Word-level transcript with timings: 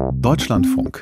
Deutschlandfunk. 0.00 1.00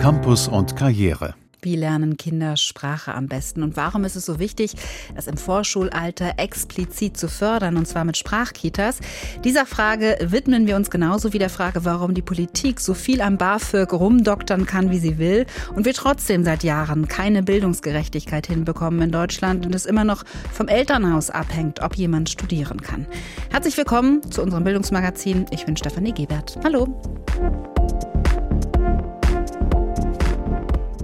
Campus 0.00 0.48
und 0.48 0.76
Karriere. 0.76 1.34
Wie 1.62 1.76
lernen 1.76 2.16
Kinder 2.16 2.56
Sprache 2.56 3.14
am 3.14 3.26
besten? 3.26 3.62
Und 3.62 3.76
warum 3.76 4.04
ist 4.04 4.16
es 4.16 4.26
so 4.26 4.38
wichtig, 4.38 4.74
das 5.16 5.26
im 5.26 5.36
Vorschulalter 5.36 6.34
explizit 6.36 7.16
zu 7.16 7.26
fördern, 7.26 7.76
und 7.76 7.88
zwar 7.88 8.04
mit 8.04 8.16
Sprachkitas? 8.16 9.00
Dieser 9.44 9.66
Frage 9.66 10.18
widmen 10.20 10.66
wir 10.66 10.76
uns 10.76 10.90
genauso 10.90 11.32
wie 11.32 11.38
der 11.38 11.50
Frage, 11.50 11.84
warum 11.84 12.14
die 12.14 12.22
Politik 12.22 12.80
so 12.80 12.94
viel 12.94 13.22
am 13.22 13.38
BAföG 13.38 13.92
rumdoktern 13.92 14.66
kann, 14.66 14.90
wie 14.90 14.98
sie 14.98 15.18
will, 15.18 15.46
und 15.74 15.84
wir 15.84 15.94
trotzdem 15.94 16.44
seit 16.44 16.62
Jahren 16.62 17.08
keine 17.08 17.42
Bildungsgerechtigkeit 17.42 18.46
hinbekommen 18.46 19.00
in 19.00 19.10
Deutschland 19.10 19.66
und 19.66 19.74
es 19.74 19.86
immer 19.86 20.04
noch 20.04 20.24
vom 20.52 20.68
Elternhaus 20.68 21.30
abhängt, 21.30 21.80
ob 21.82 21.96
jemand 21.96 22.28
studieren 22.30 22.82
kann. 22.82 23.06
Herzlich 23.50 23.76
willkommen 23.76 24.22
zu 24.30 24.42
unserem 24.42 24.64
Bildungsmagazin. 24.64 25.46
Ich 25.50 25.64
bin 25.64 25.76
Stefanie 25.76 26.12
Gebert. 26.12 26.58
Hallo. 26.62 26.86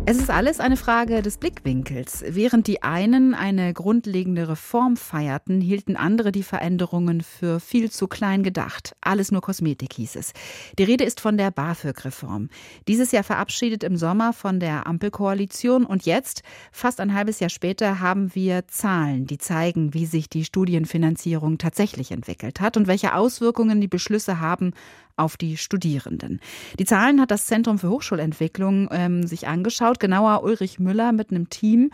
Es 0.07 0.19
ist 0.19 0.29
alles 0.29 0.61
eine 0.61 0.77
Frage 0.77 1.23
des 1.23 1.39
Blickwinkels. 1.39 2.25
Während 2.29 2.67
die 2.67 2.83
einen 2.83 3.33
eine 3.33 3.73
grundlegende 3.73 4.51
Reform 4.51 4.99
feierten, 4.99 5.63
hielten 5.63 5.97
andere 5.97 6.31
die 6.31 6.43
Veränderungen 6.43 7.23
für 7.23 7.59
viel 7.59 7.91
zu 7.91 8.07
klein 8.07 8.43
gedacht. 8.43 8.95
Alles 9.01 9.33
nur 9.33 9.41
Kosmetik 9.41 9.95
hieß 9.95 10.17
es. 10.17 10.35
Die 10.79 10.83
Rede 10.83 11.05
ist 11.05 11.23
von 11.23 11.39
der 11.39 11.51
BAföG-Reform. 11.51 12.51
Dieses 12.87 13.13
Jahr 13.13 13.25
verabschiedet 13.25 13.83
im 13.83 13.97
Sommer 13.97 14.35
von 14.35 14.61
der 14.61 14.87
Ampelkoalition 14.87 15.87
und 15.87 16.05
jetzt, 16.05 16.43
fast 16.71 17.01
ein 17.01 17.15
halbes 17.15 17.41
Jahr 17.41 17.49
später, 17.49 18.01
haben 18.01 18.35
wir 18.35 18.69
Zahlen, 18.69 19.27
die 19.27 19.39
zeigen, 19.39 19.95
wie 19.95 20.05
sich 20.05 20.29
die 20.29 20.45
Studienfinanzierung 20.45 21.57
tatsächlich 21.57 22.11
entwickelt 22.11 22.61
hat 22.61 22.77
und 22.77 22.89
welche 22.89 23.15
Auswirkungen 23.15 23.81
die 23.81 23.89
Beschlüsse 23.89 24.39
haben 24.39 24.75
auf 25.17 25.37
die 25.37 25.57
Studierenden. 25.57 26.41
Die 26.79 26.85
Zahlen 26.85 27.21
hat 27.21 27.31
das 27.31 27.47
Zentrum 27.47 27.79
für 27.79 27.91
Hochschulentwicklung 27.91 28.89
ähm, 28.91 29.27
sich 29.27 29.47
angeschaut, 29.47 30.01
genauer 30.01 30.43
Ulrich 30.43 30.79
Müller 30.79 31.13
mit 31.13 31.31
einem 31.31 31.49
Team 31.51 31.91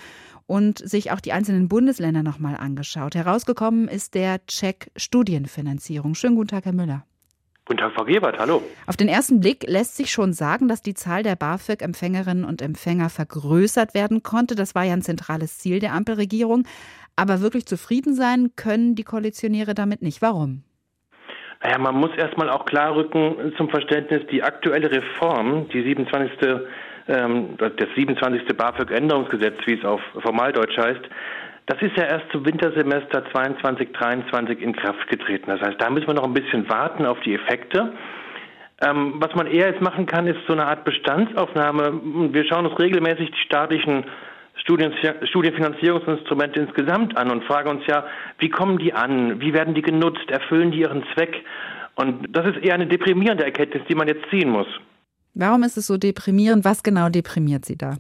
und 0.46 0.78
sich 0.78 1.12
auch 1.12 1.20
die 1.20 1.32
einzelnen 1.32 1.68
Bundesländer 1.68 2.22
nochmal 2.22 2.56
angeschaut. 2.56 3.14
Herausgekommen 3.14 3.88
ist 3.88 4.14
der 4.14 4.44
Check 4.46 4.90
Studienfinanzierung. 4.96 6.14
Schönen 6.14 6.36
guten 6.36 6.48
Tag, 6.48 6.64
Herr 6.64 6.72
Müller. 6.72 7.04
Guten 7.66 7.78
Tag, 7.78 7.92
Frau 7.92 8.04
Gebert, 8.04 8.36
hallo. 8.36 8.62
Auf 8.86 8.96
den 8.96 9.06
ersten 9.06 9.38
Blick 9.38 9.64
lässt 9.68 9.96
sich 9.96 10.10
schon 10.10 10.32
sagen, 10.32 10.66
dass 10.66 10.82
die 10.82 10.94
Zahl 10.94 11.22
der 11.22 11.36
BAföG-Empfängerinnen 11.36 12.44
und 12.44 12.62
Empfänger 12.62 13.10
vergrößert 13.10 13.94
werden 13.94 14.24
konnte. 14.24 14.56
Das 14.56 14.74
war 14.74 14.82
ja 14.82 14.94
ein 14.94 15.02
zentrales 15.02 15.58
Ziel 15.58 15.78
der 15.78 15.92
Ampelregierung. 15.94 16.64
Aber 17.14 17.42
wirklich 17.42 17.66
zufrieden 17.66 18.16
sein 18.16 18.56
können 18.56 18.96
die 18.96 19.04
Koalitionäre 19.04 19.74
damit 19.74 20.02
nicht. 20.02 20.20
Warum? 20.20 20.64
Naja, 21.62 21.78
man 21.78 21.94
muss 21.96 22.10
erstmal 22.16 22.48
auch 22.48 22.64
klar 22.64 22.94
rücken 22.94 23.52
zum 23.56 23.68
Verständnis, 23.68 24.22
die 24.30 24.42
aktuelle 24.42 24.90
Reform, 24.90 25.68
die 25.68 25.82
27. 25.82 26.38
Ähm, 27.08 27.56
das 27.58 27.88
27. 27.96 28.56
BAföG-Änderungsgesetz, 28.56 29.58
wie 29.66 29.78
es 29.78 29.84
auf 29.84 30.00
Formaldeutsch 30.22 30.76
heißt, 30.78 31.02
das 31.66 31.82
ist 31.82 31.96
ja 31.96 32.04
erst 32.04 32.30
zum 32.32 32.44
Wintersemester 32.44 33.24
22, 33.30 33.92
23 33.92 34.60
in 34.60 34.74
Kraft 34.74 35.06
getreten. 35.08 35.50
Das 35.50 35.60
heißt, 35.60 35.80
da 35.80 35.90
müssen 35.90 36.08
wir 36.08 36.14
noch 36.14 36.24
ein 36.24 36.34
bisschen 36.34 36.68
warten 36.68 37.06
auf 37.06 37.20
die 37.20 37.34
Effekte. 37.34 37.92
Ähm, 38.82 39.14
was 39.18 39.34
man 39.34 39.46
eher 39.46 39.68
jetzt 39.68 39.82
machen 39.82 40.06
kann, 40.06 40.26
ist 40.26 40.40
so 40.46 40.54
eine 40.54 40.66
Art 40.66 40.84
Bestandsaufnahme. 40.84 42.00
Wir 42.32 42.44
schauen 42.46 42.66
uns 42.66 42.78
regelmäßig 42.78 43.30
die 43.30 43.46
staatlichen 43.46 44.04
Studienfinanzierungsinstrumente 44.60 46.60
insgesamt 46.60 47.16
an 47.16 47.30
und 47.30 47.44
fragen 47.44 47.70
uns 47.70 47.86
ja, 47.86 48.06
wie 48.38 48.50
kommen 48.50 48.78
die 48.78 48.92
an? 48.92 49.40
Wie 49.40 49.52
werden 49.52 49.74
die 49.74 49.82
genutzt? 49.82 50.28
Erfüllen 50.28 50.70
die 50.70 50.80
ihren 50.80 51.04
Zweck? 51.14 51.44
Und 51.96 52.34
das 52.34 52.46
ist 52.46 52.64
eher 52.64 52.74
eine 52.74 52.86
deprimierende 52.86 53.44
Erkenntnis, 53.44 53.82
die 53.88 53.94
man 53.94 54.08
jetzt 54.08 54.28
ziehen 54.30 54.50
muss. 54.50 54.66
Warum 55.34 55.62
ist 55.62 55.76
es 55.76 55.86
so 55.86 55.96
deprimierend? 55.96 56.64
Was 56.64 56.82
genau 56.82 57.08
deprimiert 57.08 57.64
Sie 57.64 57.76
da? 57.76 57.96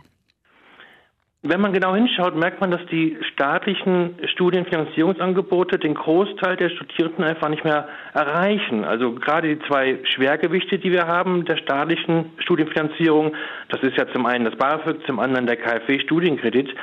Wenn 1.42 1.62
man 1.62 1.72
genau 1.72 1.94
hinschaut, 1.94 2.36
merkt 2.36 2.60
man, 2.60 2.70
dass 2.70 2.84
die 2.92 3.16
staatlichen 3.32 4.14
Studienfinanzierungsangebote 4.26 5.78
den 5.78 5.94
Großteil 5.94 6.58
der 6.58 6.68
Studierenden 6.68 7.24
einfach 7.24 7.48
nicht 7.48 7.64
mehr 7.64 7.88
erreichen. 8.12 8.84
Also 8.84 9.14
gerade 9.14 9.56
die 9.56 9.66
zwei 9.66 9.98
Schwergewichte, 10.04 10.78
die 10.78 10.92
wir 10.92 11.06
haben 11.06 11.46
der 11.46 11.56
staatlichen 11.56 12.26
Studienfinanzierung, 12.40 13.32
das 13.70 13.82
ist 13.82 13.96
ja 13.96 14.06
zum 14.12 14.26
einen 14.26 14.44
das 14.44 14.56
BAföG, 14.56 15.06
zum 15.06 15.18
anderen 15.18 15.46
der 15.46 15.56
KfW-Studienkredit, 15.56 16.74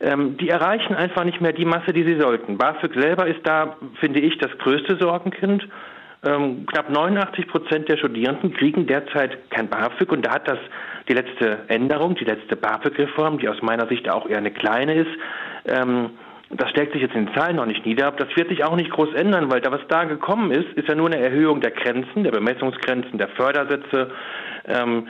ähm, 0.00 0.38
die 0.38 0.48
erreichen 0.48 0.94
einfach 0.94 1.24
nicht 1.24 1.42
mehr 1.42 1.52
die 1.52 1.66
Masse, 1.66 1.92
die 1.92 2.04
sie 2.04 2.18
sollten. 2.18 2.56
BAföG 2.56 2.94
selber 2.94 3.26
ist 3.26 3.46
da, 3.46 3.76
finde 4.00 4.20
ich, 4.20 4.38
das 4.38 4.56
größte 4.56 4.96
Sorgenkind. 4.96 5.68
Ähm, 6.24 6.66
knapp 6.66 6.90
89 6.90 7.46
Prozent 7.46 7.88
der 7.88 7.96
Studierenden 7.96 8.52
kriegen 8.52 8.86
derzeit 8.86 9.50
kein 9.50 9.68
BAföG 9.68 10.10
und 10.10 10.26
da 10.26 10.32
hat 10.32 10.48
das 10.48 10.58
die 11.08 11.14
letzte 11.14 11.60
Änderung, 11.68 12.16
die 12.16 12.24
letzte 12.24 12.56
BAföG-Reform, 12.56 13.38
die 13.38 13.48
aus 13.48 13.62
meiner 13.62 13.86
Sicht 13.86 14.10
auch 14.10 14.28
eher 14.28 14.38
eine 14.38 14.50
kleine 14.50 14.94
ist, 14.94 15.10
ähm, 15.66 16.10
das 16.50 16.70
stellt 16.70 16.92
sich 16.92 17.02
jetzt 17.02 17.14
in 17.14 17.26
den 17.26 17.34
Zahlen 17.34 17.56
noch 17.56 17.66
nicht 17.66 17.84
nieder. 17.84 18.10
Das 18.12 18.34
wird 18.34 18.48
sich 18.48 18.64
auch 18.64 18.74
nicht 18.74 18.90
groß 18.90 19.12
ändern, 19.14 19.50
weil 19.50 19.60
da 19.60 19.70
was 19.70 19.86
da 19.88 20.04
gekommen 20.04 20.50
ist, 20.50 20.72
ist 20.76 20.88
ja 20.88 20.94
nur 20.94 21.06
eine 21.06 21.20
Erhöhung 21.20 21.60
der 21.60 21.72
Grenzen, 21.72 22.24
der 22.24 22.30
Bemessungsgrenzen, 22.30 23.18
der 23.18 23.28
Fördersätze. 23.28 24.10
Ähm, 24.68 25.06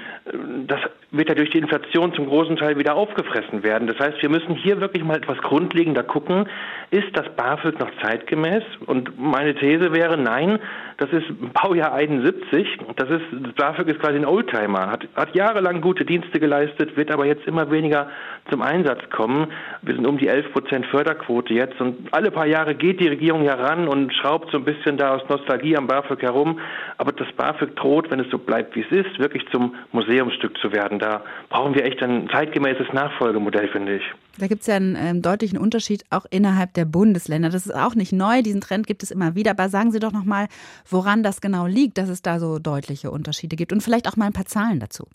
das 0.67 0.81
wird 1.11 1.29
ja 1.29 1.35
durch 1.35 1.51
die 1.51 1.59
Inflation 1.59 2.13
zum 2.13 2.27
großen 2.27 2.57
Teil 2.57 2.79
wieder 2.79 2.95
aufgefressen 2.95 3.63
werden. 3.63 3.89
Das 3.89 3.99
heißt, 3.99 4.21
wir 4.21 4.29
müssen 4.29 4.55
hier 4.55 4.81
wirklich 4.81 5.03
mal 5.03 5.17
etwas 5.17 5.39
grundlegender 5.39 6.03
gucken. 6.03 6.49
Ist 6.91 7.09
das 7.15 7.29
BAföG 7.35 7.79
noch 7.81 7.91
zeitgemäß? 8.03 8.63
Und 8.87 9.19
meine 9.19 9.55
These 9.55 9.93
wäre, 9.93 10.19
nein, 10.19 10.59
das 10.99 11.11
ist 11.11 11.27
Baujahr 11.55 11.95
71. 11.95 12.79
Das 12.97 13.09
ist, 13.09 13.23
das 13.33 13.53
BAföG 13.55 13.89
ist 13.89 14.01
quasi 14.01 14.17
ein 14.17 14.27
Oldtimer, 14.27 14.91
hat, 14.91 15.09
hat 15.17 15.35
jahrelang 15.35 15.81
gute 15.81 16.05
Dienste 16.05 16.39
geleistet, 16.41 16.97
wird 16.97 17.11
aber 17.11 17.25
jetzt 17.25 17.47
immer 17.47 17.71
weniger 17.71 18.11
zum 18.51 18.61
Einsatz 18.61 19.01
kommen. 19.11 19.49
Wir 19.83 19.95
sind 19.95 20.07
um 20.07 20.19
die 20.19 20.29
11 20.29 20.53
Prozent 20.53 20.87
Förderquote 20.87 21.55
jetzt 21.55 21.81
und 21.81 22.13
alle 22.13 22.31
paar 22.31 22.47
Jahre 22.47 22.75
geht 22.75 23.01
die 23.01 23.09
Regierung 23.09 23.45
ja 23.45 23.55
ran 23.55 23.89
und 23.89 24.13
schraubt 24.13 24.51
so 24.51 24.59
ein 24.59 24.65
bisschen 24.65 24.99
da 24.99 25.15
aus 25.15 25.23
Nostalgie 25.29 25.77
am 25.77 25.87
BAföG 25.87 26.21
herum. 26.23 26.59
Aber 26.99 27.13
das 27.13 27.29
BAföG 27.33 27.77
droht, 27.77 28.11
wenn 28.11 28.21
es 28.21 28.31
so 28.31 28.39
bleibt, 28.39 28.77
wie 28.77 28.81
es 28.81 28.91
ist, 28.91 29.19
wirklich 29.19 29.48
zum 29.51 29.75
Museumsstück 29.93 30.57
zu 30.59 30.73
werden. 30.73 30.99
Da 30.99 31.23
brauchen 31.49 31.75
wir 31.75 31.85
echt 31.85 32.03
ein 32.03 32.29
zeitgemäßes 32.31 32.93
Nachfolgemodell, 32.93 33.69
finde 33.69 33.97
ich. 33.97 34.03
Da 34.39 34.47
gibt 34.47 34.61
es 34.61 34.67
ja 34.67 34.77
einen 34.77 34.97
ähm, 34.97 35.23
deutlichen 35.23 35.59
Unterschied 35.59 36.05
auch 36.11 36.27
innerhalb 36.31 36.75
der 36.75 36.85
Bundesländer. 36.85 37.51
Das 37.51 37.67
ist 37.67 37.75
auch 37.75 37.95
nicht 37.95 38.13
neu. 38.13 38.43
Diesen 38.43 38.61
Trend 38.61 38.87
gibt 38.87 39.03
es 39.03 39.11
immer 39.11 39.35
wieder. 39.35 39.53
Aber 39.53 39.69
sagen 39.69 39.91
Sie 39.91 39.99
doch 39.99 40.13
noch 40.13 40.25
mal, 40.25 40.47
woran 40.89 41.23
das 41.23 41.41
genau 41.41 41.67
liegt, 41.67 41.99
dass 41.99 42.09
es 42.09 42.23
da 42.23 42.39
so 42.39 42.59
deutliche 42.59 43.11
Unterschiede 43.11 43.57
gibt 43.57 43.73
und 43.73 43.83
vielleicht 43.83 44.09
auch 44.09 44.17
mal 44.17 44.27
ein 44.27 44.33
paar 44.33 44.47
Zahlen 44.47 44.81
dazu. 44.81 45.07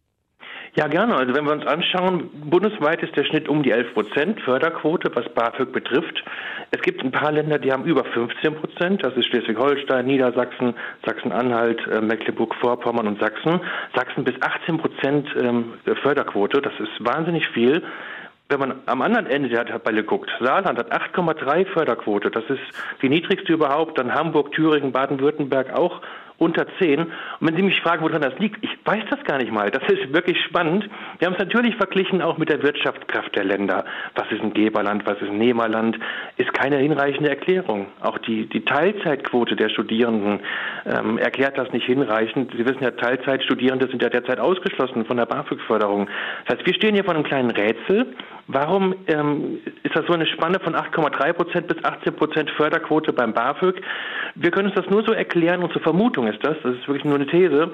Ja, 0.75 0.88
gerne. 0.88 1.16
Also 1.16 1.35
wenn 1.35 1.45
wir 1.45 1.51
uns 1.51 1.67
anschauen, 1.67 2.31
bundesweit 2.50 3.03
ist 3.03 3.16
der 3.16 3.25
Schnitt 3.25 3.47
um 3.47 3.61
die 3.61 3.69
11 3.69 3.94
Prozent 3.94 4.41
Förderquote, 4.41 5.11
was 5.13 5.29
BAföG 5.29 5.72
betrifft. 5.72 6.23
Es 6.72 6.81
gibt 6.81 7.03
ein 7.03 7.11
paar 7.11 7.31
Länder, 7.31 7.59
die 7.59 7.72
haben 7.72 7.84
über 7.84 8.03
15 8.03 8.56
Prozent. 8.56 9.06
Das 9.06 9.16
ist 9.16 9.28
Schleswig-Holstein, 9.28 10.07
Niedersachsen, 10.07 10.73
Sachsen-Anhalt, 11.06 11.85
äh, 11.88 12.01
Mecklenburg-Vorpommern 12.01 13.07
und 13.07 13.19
Sachsen. 13.19 13.59
Sachsen 13.95 14.23
bis 14.23 14.34
18 14.41 14.79
Prozent 14.79 15.28
ähm, 15.39 15.73
Förderquote. 16.01 16.59
Das 16.59 16.73
ist 16.79 17.05
wahnsinnig 17.05 17.47
viel. 17.50 17.84
Wenn 18.50 18.59
man 18.59 18.81
am 18.88 19.03
anderen 19.03 19.28
Ende 19.28 19.50
der 19.50 19.67
Tabelle 19.67 20.03
guckt, 20.03 20.31
Saarland 20.40 20.79
hat 20.79 20.91
8,3 20.91 21.67
Förderquote. 21.67 22.31
Das 22.31 22.45
ist 22.50 22.61
die 23.03 23.09
niedrigste 23.09 23.53
überhaupt. 23.53 24.00
Dann 24.00 24.13
Hamburg, 24.13 24.51
Thüringen, 24.53 24.91
Baden-Württemberg 24.91 25.72
auch 25.73 26.01
unter 26.43 26.65
10. 26.79 26.99
Und 26.99 27.09
wenn 27.39 27.55
Sie 27.55 27.61
mich 27.61 27.79
fragen, 27.81 28.03
woran 28.03 28.21
das 28.21 28.37
liegt, 28.39 28.63
ich 28.63 28.71
weiß 28.85 29.03
das 29.09 29.23
gar 29.23 29.37
nicht 29.37 29.51
mal. 29.51 29.71
Das 29.71 29.83
ist 29.83 30.13
wirklich 30.13 30.37
spannend. 30.43 30.89
Wir 31.19 31.27
haben 31.27 31.33
es 31.33 31.39
natürlich 31.39 31.75
verglichen 31.75 32.21
auch 32.21 32.37
mit 32.37 32.49
der 32.49 32.61
Wirtschaftskraft 32.61 33.35
der 33.35 33.45
Länder. 33.45 33.85
Was 34.15 34.31
ist 34.31 34.41
ein 34.41 34.53
Geberland, 34.53 35.05
was 35.05 35.17
ist 35.21 35.29
ein 35.29 35.37
Nehmerland, 35.37 35.97
ist 36.37 36.53
keine 36.53 36.77
hinreichende 36.77 37.29
Erklärung. 37.29 37.87
Auch 38.01 38.17
die, 38.19 38.47
die 38.47 38.63
Teilzeitquote 38.65 39.55
der 39.55 39.69
Studierenden 39.69 40.39
ähm, 40.85 41.17
erklärt 41.17 41.57
das 41.57 41.71
nicht 41.71 41.85
hinreichend. 41.85 42.51
Sie 42.55 42.65
wissen 42.65 42.83
ja, 42.83 42.91
Teilzeitstudierende 42.91 43.87
sind 43.87 44.01
ja 44.01 44.09
derzeit 44.09 44.39
ausgeschlossen 44.39 45.05
von 45.05 45.17
der 45.17 45.25
BAföG-Förderung. 45.25 46.09
Das 46.46 46.57
heißt, 46.57 46.67
wir 46.67 46.73
stehen 46.73 46.93
hier 46.93 47.03
vor 47.03 47.13
einem 47.13 47.23
kleinen 47.23 47.51
Rätsel. 47.51 48.07
Warum 48.47 48.93
ähm, 49.07 49.59
ist 49.84 49.95
das 49.95 50.05
so 50.05 50.13
eine 50.13 50.25
Spanne 50.25 50.59
von 50.59 50.75
8,3 50.75 51.34
Prozent 51.34 51.67
bis 51.67 51.81
18 51.84 52.13
Prozent 52.16 52.49
Förderquote 52.51 53.13
beim 53.13 53.34
BAföG? 53.34 53.81
Wir 54.35 54.51
können 54.51 54.67
uns 54.67 54.75
das 54.75 54.90
nur 54.90 55.05
so 55.05 55.13
erklären, 55.13 55.63
unsere 55.63 55.79
Vermutung 55.79 56.28
ist 56.28 56.43
das, 56.43 56.57
das 56.61 56.75
ist 56.75 56.87
wirklich 56.87 57.05
nur 57.05 57.16
eine 57.16 57.28
These, 57.28 57.72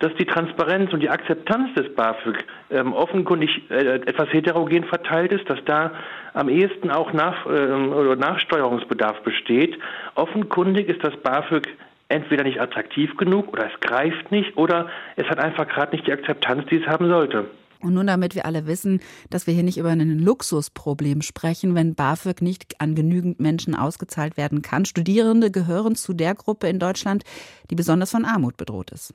dass 0.00 0.14
die 0.16 0.26
Transparenz 0.26 0.92
und 0.92 1.00
die 1.00 1.08
Akzeptanz 1.08 1.72
des 1.74 1.94
BAföG 1.94 2.44
ähm, 2.70 2.92
offenkundig 2.92 3.62
äh, 3.70 3.96
etwas 3.96 4.30
heterogen 4.30 4.84
verteilt 4.84 5.32
ist, 5.32 5.48
dass 5.48 5.58
da 5.64 5.92
am 6.34 6.48
ehesten 6.48 6.90
auch 6.90 7.12
nach, 7.12 7.44
oder 7.46 8.14
Nachsteuerungsbedarf 8.14 9.22
besteht. 9.22 9.76
Offenkundig 10.14 10.88
ist 10.88 11.02
das 11.02 11.16
BAföG 11.16 11.66
entweder 12.08 12.44
nicht 12.44 12.60
attraktiv 12.60 13.16
genug 13.16 13.52
oder 13.52 13.66
es 13.66 13.80
greift 13.80 14.30
nicht 14.30 14.56
oder 14.56 14.88
es 15.16 15.26
hat 15.28 15.38
einfach 15.38 15.66
gerade 15.66 15.92
nicht 15.92 16.06
die 16.06 16.12
Akzeptanz, 16.12 16.66
die 16.66 16.76
es 16.76 16.86
haben 16.86 17.08
sollte. 17.08 17.46
Und 17.82 17.94
nun, 17.94 18.06
damit 18.06 18.34
wir 18.34 18.46
alle 18.46 18.66
wissen, 18.66 19.00
dass 19.30 19.46
wir 19.46 19.54
hier 19.54 19.62
nicht 19.62 19.78
über 19.78 19.90
ein 19.90 20.18
Luxusproblem 20.18 21.22
sprechen, 21.22 21.74
wenn 21.74 21.94
BAföG 21.94 22.42
nicht 22.42 22.80
an 22.80 22.94
genügend 22.94 23.40
Menschen 23.40 23.74
ausgezahlt 23.74 24.36
werden 24.36 24.62
kann. 24.62 24.84
Studierende 24.84 25.50
gehören 25.50 25.94
zu 25.94 26.12
der 26.12 26.34
Gruppe 26.34 26.68
in 26.68 26.78
Deutschland, 26.78 27.24
die 27.70 27.74
besonders 27.74 28.10
von 28.10 28.24
Armut 28.24 28.56
bedroht 28.56 28.90
ist. 28.90 29.14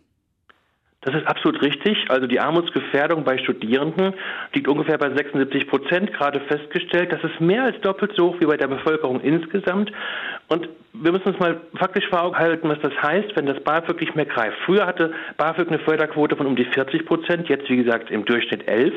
Das 1.05 1.13
ist 1.13 1.27
absolut 1.27 1.61
richtig. 1.61 2.03
Also 2.09 2.25
die 2.25 2.39
Armutsgefährdung 2.39 3.23
bei 3.23 3.37
Studierenden 3.37 4.15
liegt 4.53 4.67
ungefähr 4.67 4.97
bei 4.97 5.11
76 5.11 5.67
Prozent, 5.67 6.11
gerade 6.13 6.39
festgestellt. 6.41 7.13
Das 7.13 7.23
ist 7.23 7.39
mehr 7.39 7.63
als 7.63 7.79
doppelt 7.81 8.13
so 8.15 8.29
hoch 8.29 8.39
wie 8.39 8.47
bei 8.47 8.57
der 8.57 8.67
Bevölkerung 8.67 9.21
insgesamt. 9.21 9.91
Und 10.47 10.67
wir 10.93 11.11
müssen 11.11 11.27
uns 11.27 11.39
mal 11.39 11.61
faktisch 11.77 12.07
vor 12.09 12.23
Augen 12.23 12.37
halten, 12.37 12.67
was 12.69 12.79
das 12.81 12.93
heißt, 13.03 13.35
wenn 13.35 13.45
das 13.45 13.63
BAföG 13.63 14.01
nicht 14.01 14.15
mehr 14.15 14.25
greift. 14.25 14.57
Früher 14.65 14.87
hatte 14.87 15.13
BAföG 15.37 15.67
eine 15.67 15.79
Förderquote 15.79 16.35
von 16.35 16.47
um 16.47 16.55
die 16.55 16.65
40 16.65 17.05
Prozent, 17.05 17.49
jetzt 17.49 17.69
wie 17.69 17.77
gesagt 17.77 18.09
im 18.09 18.25
Durchschnitt 18.25 18.67
11. 18.67 18.93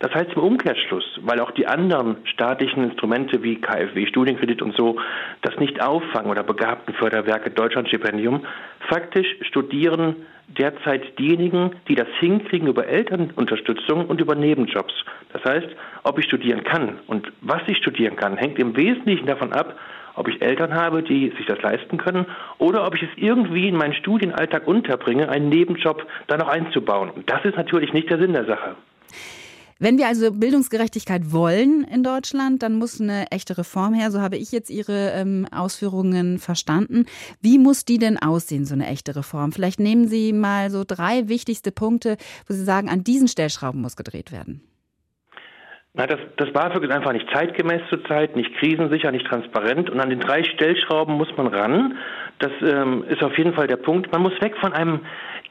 Das 0.00 0.14
heißt 0.14 0.32
im 0.34 0.42
Umkehrschluss, 0.42 1.04
weil 1.22 1.40
auch 1.40 1.50
die 1.50 1.66
anderen 1.66 2.16
staatlichen 2.24 2.84
Instrumente 2.84 3.42
wie 3.42 3.60
KfW, 3.60 4.06
Studienkredit 4.06 4.62
und 4.62 4.74
so 4.74 4.98
das 5.42 5.56
nicht 5.58 5.82
auffangen 5.82 6.30
oder 6.30 6.42
begabten 6.42 6.94
Förderwerke 6.94 7.50
Deutschlandstipendium, 7.50 8.46
faktisch 8.90 9.28
studieren 9.42 10.16
derzeit 10.58 11.18
diejenigen, 11.18 11.76
die 11.88 11.94
das 11.94 12.08
hinkriegen 12.18 12.68
über 12.68 12.86
Elternunterstützung 12.86 14.06
und 14.06 14.20
über 14.20 14.34
Nebenjobs. 14.34 14.92
Das 15.32 15.44
heißt, 15.44 15.68
ob 16.02 16.18
ich 16.18 16.24
studieren 16.24 16.64
kann 16.64 16.98
und 17.06 17.30
was 17.40 17.62
ich 17.68 17.78
studieren 17.78 18.16
kann, 18.16 18.36
hängt 18.36 18.58
im 18.58 18.76
Wesentlichen 18.76 19.26
davon 19.26 19.52
ab, 19.52 19.78
ob 20.16 20.26
ich 20.28 20.42
Eltern 20.42 20.74
habe, 20.74 21.04
die 21.04 21.32
sich 21.36 21.46
das 21.46 21.62
leisten 21.62 21.98
können, 21.98 22.26
oder 22.58 22.84
ob 22.84 22.96
ich 22.96 23.02
es 23.02 23.10
irgendwie 23.16 23.68
in 23.68 23.76
meinen 23.76 23.94
Studienalltag 23.94 24.66
unterbringe, 24.66 25.28
einen 25.28 25.48
Nebenjob 25.48 26.04
da 26.26 26.36
noch 26.36 26.48
einzubauen. 26.48 27.10
Und 27.10 27.30
das 27.30 27.44
ist 27.44 27.56
natürlich 27.56 27.92
nicht 27.92 28.10
der 28.10 28.18
Sinn 28.18 28.32
der 28.32 28.44
Sache. 28.44 28.74
Wenn 29.82 29.96
wir 29.96 30.08
also 30.08 30.30
Bildungsgerechtigkeit 30.30 31.32
wollen 31.32 31.84
in 31.84 32.02
Deutschland, 32.02 32.62
dann 32.62 32.74
muss 32.74 33.00
eine 33.00 33.30
echte 33.30 33.56
Reform 33.56 33.94
her. 33.94 34.10
So 34.10 34.20
habe 34.20 34.36
ich 34.36 34.52
jetzt 34.52 34.68
Ihre 34.68 35.12
ähm, 35.12 35.46
Ausführungen 35.50 36.38
verstanden. 36.38 37.06
Wie 37.40 37.58
muss 37.58 37.86
die 37.86 37.96
denn 37.96 38.18
aussehen, 38.18 38.66
so 38.66 38.74
eine 38.74 38.86
echte 38.86 39.16
Reform? 39.16 39.52
Vielleicht 39.52 39.80
nehmen 39.80 40.06
Sie 40.06 40.34
mal 40.34 40.68
so 40.70 40.84
drei 40.86 41.28
wichtigste 41.28 41.72
Punkte, 41.72 42.18
wo 42.46 42.52
Sie 42.52 42.62
sagen, 42.62 42.90
an 42.90 43.04
diesen 43.04 43.26
Stellschrauben 43.26 43.80
muss 43.80 43.96
gedreht 43.96 44.32
werden. 44.32 44.60
Na, 45.94 46.06
das, 46.06 46.20
das 46.36 46.52
BAföG 46.52 46.84
ist 46.84 46.92
einfach 46.92 47.12
nicht 47.12 47.28
zeitgemäß 47.32 47.80
zurzeit, 47.88 48.36
nicht 48.36 48.54
krisensicher, 48.58 49.10
nicht 49.10 49.26
transparent. 49.26 49.88
Und 49.88 49.98
an 49.98 50.10
den 50.10 50.20
drei 50.20 50.44
Stellschrauben 50.44 51.16
muss 51.16 51.34
man 51.38 51.46
ran. 51.46 51.96
Das 52.40 52.52
ähm, 52.62 53.04
ist 53.08 53.22
auf 53.22 53.36
jeden 53.38 53.54
Fall 53.54 53.66
der 53.66 53.76
Punkt. 53.76 54.10
Man 54.12 54.22
muss 54.22 54.32
weg 54.40 54.56
von 54.60 54.72
einem 54.72 55.00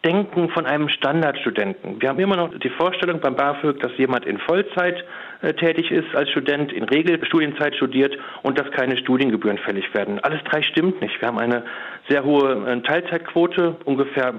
Denken 0.05 0.49
von 0.49 0.65
einem 0.65 0.87
Standardstudenten. 0.87 2.01
Wir 2.01 2.09
haben 2.09 2.19
immer 2.19 2.37
noch 2.37 2.57
die 2.57 2.69
Vorstellung 2.69 3.19
beim 3.19 3.35
BAföG, 3.35 3.81
dass 3.81 3.91
jemand 3.97 4.25
in 4.25 4.37
Vollzeit 4.37 5.03
äh, 5.41 5.53
tätig 5.53 5.91
ist 5.91 6.15
als 6.15 6.29
Student, 6.29 6.71
in 6.71 6.85
Regelstudienzeit 6.85 7.75
studiert 7.75 8.17
und 8.43 8.57
dass 8.57 8.71
keine 8.71 8.97
Studiengebühren 8.97 9.57
fällig 9.57 9.93
werden. 9.93 10.19
Alles 10.19 10.41
drei 10.45 10.61
stimmt 10.61 11.01
nicht. 11.01 11.19
Wir 11.19 11.27
haben 11.27 11.37
eine 11.37 11.63
sehr 12.07 12.23
hohe 12.23 12.65
äh, 12.65 12.81
Teilzeitquote, 12.81 13.75
ungefähr, 13.83 14.33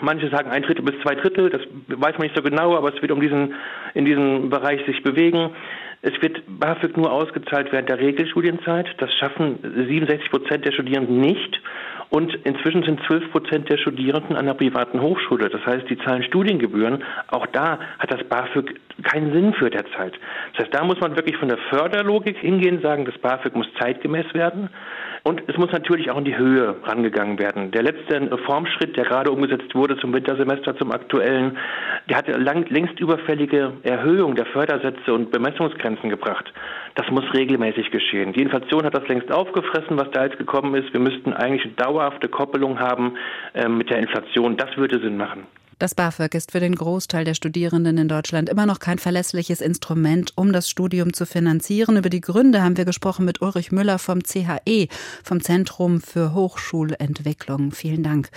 manche 0.00 0.28
sagen 0.30 0.50
ein 0.50 0.62
Drittel 0.62 0.84
bis 0.84 1.00
zwei 1.02 1.14
Drittel, 1.14 1.48
das 1.48 1.62
weiß 1.86 2.18
man 2.18 2.26
nicht 2.26 2.36
so 2.36 2.42
genau, 2.42 2.76
aber 2.76 2.92
es 2.92 3.00
wird 3.00 3.12
um 3.12 3.20
diesen, 3.20 3.54
in 3.94 4.04
diesem 4.04 4.50
Bereich 4.50 4.84
sich 4.84 5.04
bewegen. 5.04 5.50
Es 6.02 6.12
wird 6.22 6.42
BAföG 6.46 6.96
nur 6.96 7.10
ausgezahlt 7.10 7.72
während 7.72 7.88
der 7.88 7.98
Regelstudienzeit. 7.98 8.86
Das 8.98 9.12
schaffen 9.14 9.58
67 9.62 10.30
Prozent 10.30 10.64
der 10.64 10.72
Studierenden 10.72 11.20
nicht. 11.20 11.60
Und 12.10 12.34
inzwischen 12.44 12.82
sind 12.84 13.00
12 13.06 13.30
Prozent 13.32 13.68
der 13.68 13.76
Studierenden 13.76 14.36
an 14.36 14.46
der 14.46 14.54
privaten 14.54 15.00
Hochschule. 15.00 15.50
Das 15.50 15.64
heißt, 15.66 15.90
die 15.90 15.98
zahlen 15.98 16.22
Studiengebühren. 16.22 17.04
Auch 17.28 17.46
da 17.46 17.78
hat 17.98 18.10
das 18.10 18.24
BAföG 18.24 18.80
keinen 19.02 19.32
Sinn 19.32 19.52
für 19.54 19.70
derzeit. 19.70 20.14
Das 20.52 20.64
heißt, 20.64 20.74
da 20.74 20.84
muss 20.84 21.00
man 21.00 21.16
wirklich 21.16 21.36
von 21.36 21.48
der 21.48 21.58
Förderlogik 21.70 22.38
hingehen, 22.38 22.80
sagen, 22.80 23.04
das 23.04 23.18
BAföG 23.18 23.54
muss 23.54 23.68
zeitgemäß 23.78 24.32
werden. 24.32 24.70
Und 25.24 25.42
es 25.46 25.56
muss 25.58 25.70
natürlich 25.72 26.10
auch 26.10 26.16
in 26.16 26.24
die 26.24 26.38
Höhe 26.38 26.76
rangegangen 26.84 27.38
werden. 27.38 27.70
Der 27.72 27.82
letzte 27.82 28.32
Reformschritt, 28.32 28.96
der 28.96 29.04
gerade 29.04 29.30
umgesetzt 29.30 29.74
wurde 29.74 29.98
zum 29.98 30.14
Wintersemester, 30.14 30.76
zum 30.76 30.90
aktuellen, 30.90 31.58
der 32.08 32.16
hat 32.16 32.28
lang, 32.28 32.66
längst 32.70 32.98
überfällige 32.98 33.72
Erhöhung 33.82 34.36
der 34.36 34.46
Fördersätze 34.46 35.12
und 35.12 35.30
Bemessungsgrenzen 35.30 36.08
gebracht. 36.08 36.50
Das 36.94 37.10
muss 37.10 37.24
regelmäßig 37.34 37.90
geschehen. 37.90 38.32
Die 38.32 38.42
Inflation 38.42 38.84
hat 38.84 38.94
das 38.94 39.06
längst 39.08 39.30
aufgefressen, 39.30 39.98
was 39.98 40.10
da 40.12 40.24
jetzt 40.24 40.38
gekommen 40.38 40.74
ist. 40.74 40.92
Wir 40.92 41.00
müssten 41.00 41.32
eigentlich 41.32 41.64
eine 41.64 41.74
dauerhafte 41.98 42.28
Koppelung 42.28 42.78
haben 42.78 43.14
äh, 43.54 43.68
mit 43.68 43.90
der 43.90 43.98
Inflation. 43.98 44.56
Das 44.56 44.76
würde 44.76 45.00
Sinn 45.00 45.16
machen. 45.16 45.46
Das 45.78 45.94
BAföG 45.94 46.34
ist 46.34 46.50
für 46.50 46.58
den 46.58 46.74
Großteil 46.74 47.24
der 47.24 47.34
Studierenden 47.34 47.98
in 47.98 48.08
Deutschland 48.08 48.48
immer 48.48 48.66
noch 48.66 48.80
kein 48.80 48.98
verlässliches 48.98 49.60
Instrument, 49.60 50.32
um 50.34 50.52
das 50.52 50.68
Studium 50.68 51.12
zu 51.12 51.24
finanzieren. 51.24 51.96
Über 51.96 52.10
die 52.10 52.20
Gründe 52.20 52.64
haben 52.64 52.76
wir 52.76 52.84
gesprochen 52.84 53.24
mit 53.24 53.42
Ulrich 53.42 53.70
Müller 53.70 54.00
vom 54.00 54.24
CHE, 54.24 54.88
vom 55.22 55.40
Zentrum 55.40 56.00
für 56.00 56.34
Hochschulentwicklung. 56.34 57.70
Vielen 57.70 58.02
Dank. 58.02 58.30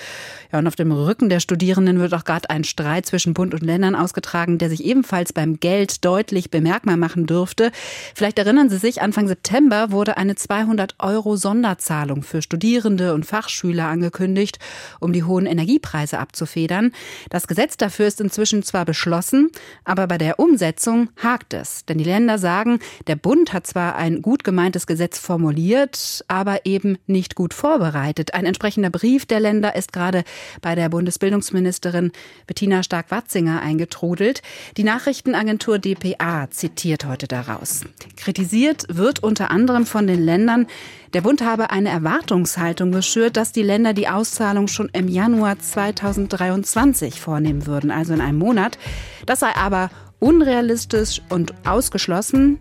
Ja, 0.51 0.59
und 0.59 0.67
auf 0.67 0.75
dem 0.75 0.91
Rücken 0.91 1.29
der 1.29 1.39
Studierenden 1.39 1.99
wird 1.99 2.13
auch 2.13 2.25
gerade 2.25 2.47
ein 2.51 2.63
Streit 2.63 3.07
zwischen 3.07 3.33
Bund 3.33 3.55
und 3.55 3.63
Ländern 3.63 3.95
ausgetragen, 3.95 4.59
der 4.59 4.69
sich 4.69 4.85
ebenfalls 4.85 5.33
beim 5.33 5.59
Geld 5.59 6.05
deutlich 6.05 6.51
bemerkbar 6.51 6.95
machen 6.95 7.25
dürfte. 7.25 7.71
Vielleicht 8.13 8.37
erinnern 8.37 8.69
Sie 8.69 8.77
sich, 8.77 9.01
Anfang 9.01 9.27
September 9.27 9.89
wurde 9.89 10.15
eine 10.15 10.35
200 10.35 10.93
Euro 10.99 11.37
Sonderzahlung 11.37 12.21
für 12.21 12.43
Studierende 12.43 13.15
und 13.15 13.25
Fachschüler 13.25 13.87
angekündigt, 13.87 14.59
um 14.99 15.11
die 15.11 15.23
hohen 15.23 15.47
Energiepreise 15.47 16.19
abzufedern. 16.19 16.91
Das 17.31 17.47
Gesetz 17.47 17.77
dafür 17.77 18.07
ist 18.07 18.19
inzwischen 18.19 18.61
zwar 18.61 18.83
beschlossen, 18.83 19.51
aber 19.85 20.05
bei 20.05 20.17
der 20.17 20.37
Umsetzung 20.37 21.09
hakt 21.15 21.53
es. 21.53 21.85
Denn 21.85 21.97
die 21.97 22.03
Länder 22.03 22.37
sagen, 22.37 22.79
der 23.07 23.15
Bund 23.15 23.53
hat 23.53 23.65
zwar 23.65 23.95
ein 23.95 24.21
gut 24.21 24.43
gemeintes 24.43 24.85
Gesetz 24.85 25.17
formuliert, 25.17 26.25
aber 26.27 26.65
eben 26.65 26.97
nicht 27.07 27.35
gut 27.35 27.53
vorbereitet. 27.53 28.33
Ein 28.33 28.45
entsprechender 28.45 28.89
Brief 28.89 29.25
der 29.25 29.39
Länder 29.39 29.77
ist 29.77 29.93
gerade 29.93 30.25
bei 30.61 30.75
der 30.75 30.89
Bundesbildungsministerin 30.89 32.11
Bettina 32.47 32.83
Stark-Watzinger 32.83 33.61
eingetrudelt. 33.61 34.41
Die 34.75 34.83
Nachrichtenagentur 34.83 35.79
dpa 35.79 36.49
zitiert 36.51 37.05
heute 37.05 37.29
daraus. 37.29 37.85
Kritisiert 38.17 38.83
wird 38.89 39.23
unter 39.23 39.51
anderem 39.51 39.85
von 39.85 40.05
den 40.05 40.21
Ländern, 40.21 40.67
der 41.13 41.21
Bund 41.21 41.41
habe 41.41 41.71
eine 41.71 41.89
Erwartungshaltung 41.89 42.91
geschürt, 42.91 43.35
dass 43.35 43.51
die 43.51 43.63
Länder 43.63 43.93
die 43.93 44.07
Auszahlung 44.07 44.67
schon 44.67 44.89
im 44.93 45.07
Januar 45.07 45.59
2023 45.59 47.19
vornehmen 47.19 47.65
würden, 47.65 47.91
also 47.91 48.13
in 48.13 48.21
einem 48.21 48.37
Monat. 48.37 48.77
Das 49.25 49.41
sei 49.41 49.53
aber 49.55 49.89
unrealistisch 50.19 51.21
und 51.29 51.53
ausgeschlossen. 51.67 52.59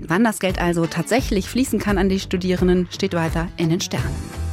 Wann 0.00 0.24
das 0.24 0.40
Geld 0.40 0.60
also 0.60 0.86
tatsächlich 0.86 1.48
fließen 1.48 1.78
kann 1.78 1.98
an 1.98 2.08
die 2.08 2.20
Studierenden, 2.20 2.88
steht 2.90 3.14
weiter 3.14 3.48
in 3.56 3.70
den 3.70 3.80
Sternen. 3.80 4.45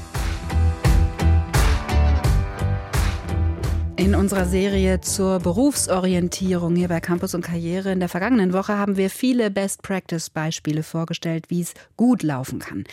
In 3.96 4.16
unserer 4.16 4.46
Serie 4.46 5.02
zur 5.02 5.38
Berufsorientierung 5.38 6.76
hier 6.76 6.88
bei 6.88 7.00
Campus 7.00 7.36
und 7.36 7.44
Karriere 7.44 7.92
in 7.92 8.00
der 8.00 8.10
vergangenen 8.10 8.52
Woche 8.52 8.76
haben 8.76 8.98
wir 8.98 9.12
viele 9.12 9.52
Best-Practice-Beispiele 9.52 10.82
vorgestellt, 10.82 11.46
wie 11.50 11.62
es 11.62 11.76
gut 11.96 12.24
laufen 12.24 12.58
kann. 12.58 12.86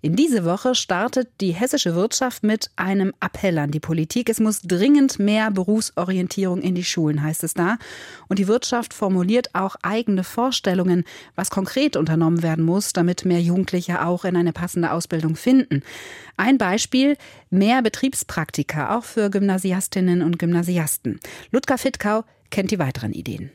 In 0.00 0.16
diese 0.16 0.46
Woche 0.46 0.74
startet 0.74 1.28
die 1.42 1.52
hessische 1.52 1.94
Wirtschaft 1.94 2.42
mit 2.42 2.70
einem 2.76 3.12
Appell 3.20 3.58
an 3.58 3.70
die 3.70 3.80
Politik. 3.80 4.30
Es 4.30 4.40
muss 4.40 4.62
dringend 4.62 5.18
mehr 5.18 5.50
Berufsorientierung 5.50 6.62
in 6.62 6.74
die 6.74 6.84
Schulen, 6.84 7.22
heißt 7.22 7.44
es 7.44 7.52
da. 7.52 7.76
Und 8.28 8.38
die 8.38 8.48
Wirtschaft 8.48 8.94
formuliert 8.94 9.54
auch 9.54 9.76
eigene 9.82 10.24
Vorstellungen, 10.24 11.04
was 11.34 11.50
konkret 11.50 11.96
unternommen 11.96 12.42
werden 12.42 12.64
muss, 12.64 12.94
damit 12.94 13.26
mehr 13.26 13.42
Jugendliche 13.42 14.06
auch 14.06 14.24
in 14.24 14.36
eine 14.36 14.54
passende 14.54 14.90
Ausbildung 14.90 15.36
finden. 15.36 15.82
Ein 16.38 16.58
Beispiel, 16.58 17.16
mehr 17.50 17.82
Betriebspraktika, 17.82 18.96
auch 18.96 19.04
für 19.04 19.30
Gymnasiastinnen 19.30 20.22
und 20.22 20.38
Gymnasiasten. 20.38 20.55
Ludger 21.50 21.78
Fittkau 21.78 22.24
kennt 22.50 22.70
die 22.70 22.78
weiteren 22.78 23.12
Ideen. 23.12 23.50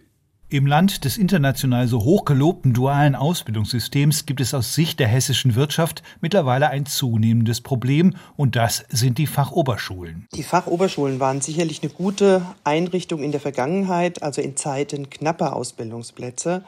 Im 0.54 0.66
Land 0.66 1.06
des 1.06 1.18
international 1.18 1.88
so 1.88 2.04
hoch 2.04 2.26
gelobten 2.26 2.74
dualen 2.74 3.16
Ausbildungssystems 3.16 4.26
gibt 4.26 4.42
es 4.42 4.54
aus 4.54 4.76
Sicht 4.76 5.00
der 5.00 5.08
hessischen 5.08 5.56
Wirtschaft 5.56 6.04
mittlerweile 6.20 6.70
ein 6.70 6.86
zunehmendes 6.86 7.62
Problem 7.62 8.16
und 8.36 8.58
das 8.58 8.84
sind 8.90 9.18
die 9.18 9.28
Fachoberschulen. 9.28 10.28
Die 10.36 10.44
Fachoberschulen 10.44 11.22
waren 11.22 11.40
sicherlich 11.40 11.82
eine 11.82 11.92
gute 11.94 12.46
Einrichtung 12.66 13.24
in 13.24 13.32
der 13.32 13.40
Vergangenheit, 13.40 14.24
also 14.24 14.42
in 14.42 14.58
Zeiten 14.58 15.10
knapper 15.10 15.56
Ausbildungsplätze. 15.56 16.66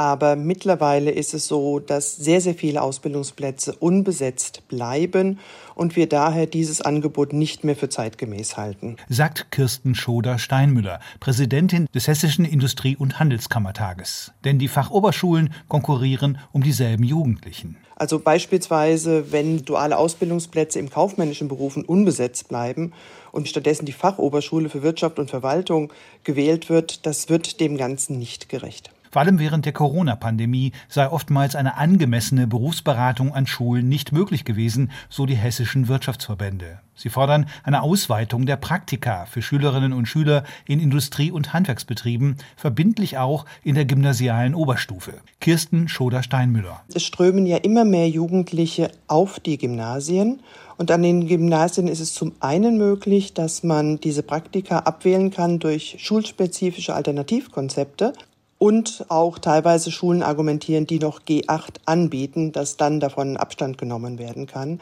Aber 0.00 0.34
mittlerweile 0.34 1.10
ist 1.10 1.34
es 1.34 1.46
so, 1.46 1.78
dass 1.78 2.16
sehr, 2.16 2.40
sehr 2.40 2.54
viele 2.54 2.80
Ausbildungsplätze 2.80 3.74
unbesetzt 3.74 4.66
bleiben 4.66 5.38
und 5.74 5.94
wir 5.94 6.08
daher 6.08 6.46
dieses 6.46 6.80
Angebot 6.80 7.34
nicht 7.34 7.64
mehr 7.64 7.76
für 7.76 7.90
zeitgemäß 7.90 8.56
halten. 8.56 8.96
Sagt 9.10 9.50
Kirsten 9.50 9.94
Schoder-Steinmüller, 9.94 11.00
Präsidentin 11.20 11.86
des 11.94 12.08
Hessischen 12.08 12.46
Industrie- 12.46 12.96
und 12.96 13.20
Handelskammertages. 13.20 14.32
Denn 14.42 14.58
die 14.58 14.68
Fachoberschulen 14.68 15.52
konkurrieren 15.68 16.38
um 16.50 16.62
dieselben 16.62 17.04
Jugendlichen. 17.04 17.76
Also 17.94 18.20
beispielsweise, 18.20 19.32
wenn 19.32 19.66
duale 19.66 19.98
Ausbildungsplätze 19.98 20.78
im 20.78 20.88
kaufmännischen 20.88 21.48
Berufen 21.48 21.84
unbesetzt 21.84 22.48
bleiben 22.48 22.94
und 23.32 23.50
stattdessen 23.50 23.84
die 23.84 23.92
Fachoberschule 23.92 24.70
für 24.70 24.82
Wirtschaft 24.82 25.18
und 25.18 25.28
Verwaltung 25.28 25.92
gewählt 26.24 26.70
wird, 26.70 27.04
das 27.04 27.28
wird 27.28 27.60
dem 27.60 27.76
Ganzen 27.76 28.18
nicht 28.18 28.48
gerecht. 28.48 28.90
Vor 29.10 29.22
allem 29.22 29.40
während 29.40 29.64
der 29.66 29.72
Corona-Pandemie 29.72 30.70
sei 30.88 31.10
oftmals 31.10 31.56
eine 31.56 31.76
angemessene 31.76 32.46
Berufsberatung 32.46 33.34
an 33.34 33.48
Schulen 33.48 33.88
nicht 33.88 34.12
möglich 34.12 34.44
gewesen, 34.44 34.92
so 35.08 35.26
die 35.26 35.34
hessischen 35.34 35.88
Wirtschaftsverbände. 35.88 36.78
Sie 36.94 37.08
fordern 37.08 37.46
eine 37.64 37.82
Ausweitung 37.82 38.46
der 38.46 38.56
Praktika 38.56 39.24
für 39.24 39.42
Schülerinnen 39.42 39.92
und 39.92 40.06
Schüler 40.06 40.44
in 40.66 40.78
Industrie- 40.78 41.32
und 41.32 41.52
Handwerksbetrieben, 41.52 42.36
verbindlich 42.56 43.18
auch 43.18 43.46
in 43.64 43.74
der 43.74 43.84
gymnasialen 43.84 44.54
Oberstufe. 44.54 45.14
Kirsten 45.40 45.88
Schoder-Steinmüller. 45.88 46.82
Es 46.94 47.02
strömen 47.02 47.46
ja 47.46 47.56
immer 47.56 47.84
mehr 47.84 48.08
Jugendliche 48.08 48.92
auf 49.08 49.40
die 49.40 49.58
Gymnasien. 49.58 50.40
Und 50.76 50.90
an 50.90 51.02
den 51.02 51.26
Gymnasien 51.26 51.88
ist 51.88 52.00
es 52.00 52.14
zum 52.14 52.32
einen 52.40 52.78
möglich, 52.78 53.34
dass 53.34 53.64
man 53.64 53.98
diese 53.98 54.22
Praktika 54.22 54.80
abwählen 54.80 55.30
kann 55.30 55.58
durch 55.58 55.96
schulspezifische 55.98 56.94
Alternativkonzepte 56.94 58.12
und 58.60 59.06
auch 59.08 59.38
teilweise 59.38 59.90
Schulen 59.90 60.22
argumentieren, 60.22 60.86
die 60.86 60.98
noch 60.98 61.22
G8 61.22 61.76
anbieten, 61.86 62.52
dass 62.52 62.76
dann 62.76 63.00
davon 63.00 63.38
Abstand 63.38 63.78
genommen 63.78 64.18
werden 64.18 64.46
kann. 64.46 64.80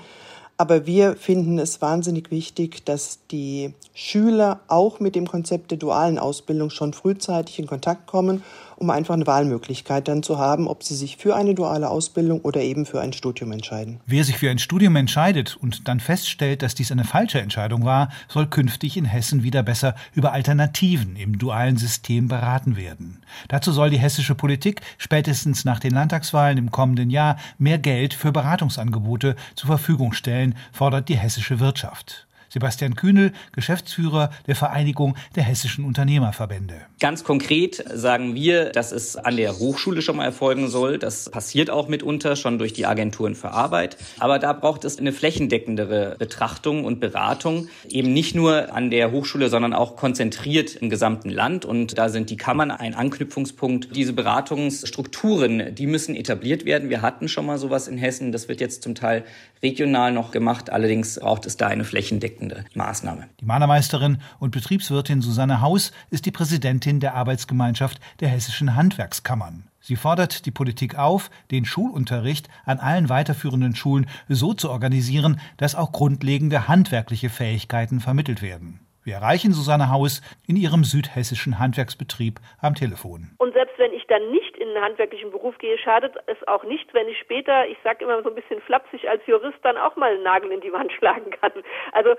Aber 0.56 0.85
wir 0.85 1.14
finden 1.14 1.61
es 1.61 1.80
wahnsinnig 1.80 2.32
wichtig, 2.32 2.85
dass 2.85 3.20
die 3.30 3.73
Schüler 3.94 4.58
auch 4.66 4.99
mit 4.99 5.14
dem 5.14 5.28
Konzept 5.28 5.70
der 5.70 5.78
dualen 5.78 6.18
Ausbildung 6.18 6.70
schon 6.70 6.92
frühzeitig 6.92 7.61
in 7.61 7.68
Kontakt 7.68 8.08
kommen 8.08 8.42
um 8.78 8.90
einfach 8.90 9.14
eine 9.14 9.26
Wahlmöglichkeit 9.26 10.06
dann 10.06 10.23
zu 10.23 10.38
haben, 10.38 10.68
ob 10.68 10.85
sie 10.85 10.94
sich 10.94 11.16
für 11.16 11.35
eine 11.35 11.54
duale 11.54 11.90
Ausbildung 11.90 12.40
oder 12.42 12.61
eben 12.61 12.87
für 12.87 13.00
ein 13.00 13.12
Studium 13.12 13.50
entscheiden. 13.52 14.00
Wer 14.06 14.23
sich 14.25 14.38
für 14.38 14.50
ein 14.50 14.58
Studium 14.58 14.94
entscheidet 14.97 15.56
und 15.61 15.88
dann 15.88 15.99
feststellt, 15.99 16.62
dass 16.62 16.76
dies 16.76 16.92
eine 16.92 17.04
falsche 17.04 17.40
Entscheidung 17.40 17.85
war, 17.85 18.11
soll 18.28 18.47
künftig 18.47 18.97
in 18.97 19.04
Hessen 19.04 19.42
wieder 19.42 19.62
besser 19.62 19.97
über 20.14 20.32
Alternativen 20.32 21.16
im 21.16 21.38
dualen 21.38 21.76
System 21.76 22.28
beraten 22.28 22.76
werden. 22.76 23.20
Dazu 23.49 23.73
soll 23.73 23.90
die 23.90 23.99
hessische 23.99 24.37
Politik 24.37 24.80
spätestens 24.97 25.64
nach 25.64 25.80
den 25.80 25.92
Landtagswahlen 25.92 26.58
im 26.58 26.70
kommenden 26.70 27.11
Jahr 27.11 27.37
mehr 27.58 27.78
Geld 27.78 28.14
für 28.14 28.30
Beratungsangebote 28.30 29.35
zur 29.56 29.66
Verfügung 29.66 30.12
stellen, 30.12 30.54
fordert 30.73 31.08
die 31.08 31.18
hessische 31.18 31.58
Wirtschaft. 31.58 32.27
Sebastian 32.49 32.95
Kühnel, 32.97 33.33
Geschäftsführer 33.52 34.31
der 34.47 34.57
Vereinigung 34.57 35.17
der 35.37 35.43
hessischen 35.43 35.85
Unternehmerverbände. 35.85 36.75
Ganz 36.99 37.23
konkret 37.23 37.85
sagen 37.93 38.35
wir, 38.35 38.71
dass 38.71 38.90
es 38.90 39.17
an 39.17 39.37
der 39.37 39.59
Hochschule 39.59 40.02
schon 40.02 40.17
mal 40.17 40.25
erfolgen 40.25 40.69
soll. 40.69 40.99
Das 40.99 41.31
passiert 41.31 41.69
auch 41.69 41.88
mitunter 41.88 42.37
schon 42.37 42.59
durch 42.59 42.73
die 42.73 42.87
Agenturen 42.87 43.35
für 43.35 43.50
Arbeit. 43.50 43.97
Aber 44.19 44.38
da 44.38 44.52
braucht 44.52 44.85
es 44.85 44.99
eine 44.99 45.12
flächendeckendere 45.12 46.17
Betrachtung 46.19 46.85
und 46.85 47.00
Beratung. 47.00 47.69
Eben 47.88 48.12
nicht 48.12 48.35
nur 48.35 48.73
an 48.75 48.90
der 48.90 49.12
Hochschule, 49.12 49.49
sondern 49.50 49.75
auch 49.75 49.97
konzentriert 49.97 50.75
im 50.76 50.88
gesamten 50.88 51.31
Land. 51.31 51.64
Und 51.64 51.99
da 51.99 52.09
sind 52.09 52.31
die 52.31 52.37
Kammern 52.37 52.71
ein 52.71 52.95
Anknüpfungspunkt. 52.95 53.95
Diese 53.95 54.14
Beratungsstrukturen, 54.14 55.75
die 55.75 55.87
müssen 55.87 56.17
etabliert 56.17 56.64
werden. 56.64 56.88
Wir 56.88 57.02
hatten 57.02 57.28
schon 57.28 57.47
mal 57.47 57.59
sowas 57.59 57.88
in 57.88 57.99
Hessen. 57.99 58.33
Das 58.33 58.49
wird 58.49 58.61
jetzt 58.61 58.83
zum 58.83 58.95
Teil 58.95 59.25
regional 59.62 60.12
noch 60.12 60.31
gemacht. 60.31 60.71
Allerdings 60.71 61.19
braucht 61.21 61.45
es 61.47 61.57
da 61.57 61.67
eine 61.67 61.85
flächendeckende 61.85 62.38
flächendeckende 62.38 62.64
Maßnahme. 62.75 63.28
Die 63.40 63.45
Malermeisterin 63.45 64.18
und 64.38 64.50
Betriebswirtin 64.50 65.23
Susanne 65.23 65.61
Haus 65.61 65.92
ist 66.11 66.26
die 66.26 66.30
Präsidentin 66.30 67.00
der 67.00 67.14
Arbeitsgemeinschaft 67.14 68.00
der 68.21 68.28
hessischen 68.28 68.75
Handwerkskammern. 68.75 69.64
Sie 69.80 69.97
fordert 69.97 70.45
die 70.47 70.50
Politik 70.50 70.97
auf, 70.97 71.30
den 71.50 71.64
Schulunterricht 71.64 72.49
an 72.64 72.78
allen 72.78 73.09
weiterführenden 73.09 73.75
Schulen 73.75 74.07
so 74.28 74.54
zu 74.54 74.71
organisieren, 74.71 75.40
dass 75.57 75.75
auch 75.75 75.92
grundlegende 75.92 76.68
handwerkliche 76.68 77.30
Fähigkeiten 77.30 78.00
vermittelt 78.00 78.42
werden. 78.42 78.80
Wir 79.09 79.15
erreichen 79.15 79.53
Susanne 79.53 79.88
Haus 79.88 80.21
in 80.47 80.57
ihrem 80.57 80.85
südhessischen 80.85 81.59
Handwerksbetrieb 81.59 82.41
am 82.61 82.75
Telefon. 82.75 83.33
Und 83.38 83.55
selbst 83.55 83.79
wenn 83.79 83.95
ich 83.95 84.07
dann 84.07 84.31
nicht 84.31 84.55
in 84.59 84.69
einen 84.69 84.85
handwerklichen 84.85 85.31
Beruf 85.31 85.57
gehe, 85.57 85.79
schadet 85.79 86.15
es 86.27 86.37
auch 86.47 86.62
nicht, 86.65 86.93
wenn 86.93 87.09
ich 87.09 87.17
später, 87.17 87.67
ich 87.69 87.79
sage 87.83 88.05
immer 88.05 88.23
so 88.23 88.29
ein 88.29 88.35
bisschen 88.35 88.61
flapsig, 88.61 89.09
als 89.09 89.27
Jurist 89.27 89.57
dann 89.62 89.79
auch 89.79 89.97
mal 89.97 90.12
einen 90.12 90.25
Nagel 90.25 90.53
in 90.53 90.61
die 90.61 90.75
Wand 90.75 90.93
schlagen 90.93 91.31
kann. 91.31 91.53
Also 91.93 92.17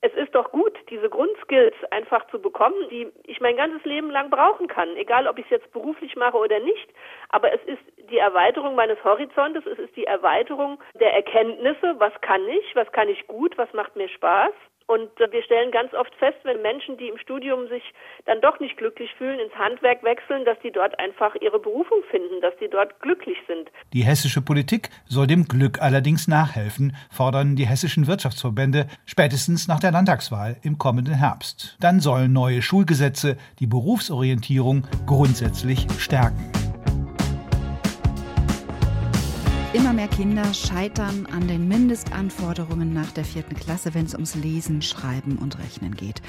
es 0.00 0.12
ist 0.14 0.34
doch 0.34 0.50
gut, 0.50 0.76
diese 0.90 1.08
Grundskills 1.08 1.76
einfach 1.92 2.26
zu 2.26 2.42
bekommen, 2.42 2.88
die 2.90 3.06
ich 3.22 3.40
mein 3.40 3.56
ganzes 3.56 3.84
Leben 3.84 4.10
lang 4.10 4.28
brauchen 4.28 4.66
kann, 4.66 4.96
egal 4.96 5.28
ob 5.28 5.38
ich 5.38 5.44
es 5.44 5.50
jetzt 5.52 5.72
beruflich 5.72 6.16
mache 6.16 6.38
oder 6.38 6.58
nicht. 6.58 6.88
Aber 7.28 7.54
es 7.54 7.62
ist 7.66 8.10
die 8.10 8.18
Erweiterung 8.18 8.74
meines 8.74 8.98
Horizontes, 9.04 9.64
es 9.64 9.78
ist 9.78 9.94
die 9.94 10.06
Erweiterung 10.06 10.80
der 10.98 11.14
Erkenntnisse, 11.14 11.94
was 11.98 12.12
kann 12.20 12.42
ich, 12.48 12.74
was 12.74 12.90
kann 12.90 13.08
ich 13.08 13.28
gut, 13.28 13.56
was 13.58 13.72
macht 13.74 13.94
mir 13.94 14.08
Spaß. 14.08 14.50
Und 14.86 15.10
wir 15.18 15.42
stellen 15.42 15.70
ganz 15.70 15.92
oft 15.94 16.14
fest, 16.16 16.38
wenn 16.44 16.60
Menschen, 16.62 16.96
die 16.96 17.08
im 17.08 17.18
Studium 17.18 17.68
sich 17.68 17.82
dann 18.26 18.40
doch 18.40 18.60
nicht 18.60 18.76
glücklich 18.76 19.10
fühlen, 19.16 19.38
ins 19.40 19.54
Handwerk 19.54 20.02
wechseln, 20.02 20.44
dass 20.44 20.58
die 20.60 20.70
dort 20.70 20.98
einfach 20.98 21.34
ihre 21.40 21.58
Berufung 21.58 22.02
finden, 22.10 22.40
dass 22.40 22.54
die 22.58 22.68
dort 22.68 23.00
glücklich 23.00 23.38
sind. 23.46 23.70
Die 23.92 24.04
hessische 24.04 24.42
Politik 24.42 24.90
soll 25.06 25.26
dem 25.26 25.44
Glück 25.44 25.80
allerdings 25.80 26.28
nachhelfen, 26.28 26.96
fordern 27.10 27.56
die 27.56 27.66
hessischen 27.66 28.06
Wirtschaftsverbände 28.06 28.86
spätestens 29.06 29.68
nach 29.68 29.80
der 29.80 29.92
Landtagswahl 29.92 30.56
im 30.62 30.78
kommenden 30.78 31.14
Herbst. 31.14 31.76
Dann 31.80 32.00
sollen 32.00 32.32
neue 32.32 32.62
Schulgesetze 32.62 33.36
die 33.58 33.66
Berufsorientierung 33.66 34.86
grundsätzlich 35.06 35.86
stärken. 35.98 36.61
Immer 39.74 39.94
mehr 39.94 40.08
Kinder 40.08 40.52
scheitern 40.52 41.24
an 41.32 41.48
den 41.48 41.66
Mindestanforderungen 41.66 42.92
nach 42.92 43.10
der 43.12 43.24
vierten 43.24 43.54
Klasse, 43.54 43.94
wenn 43.94 44.04
es 44.04 44.12
ums 44.12 44.34
Lesen, 44.34 44.82
Schreiben 44.82 45.38
und 45.38 45.58
Rechnen 45.58 45.94
geht. 45.96 46.20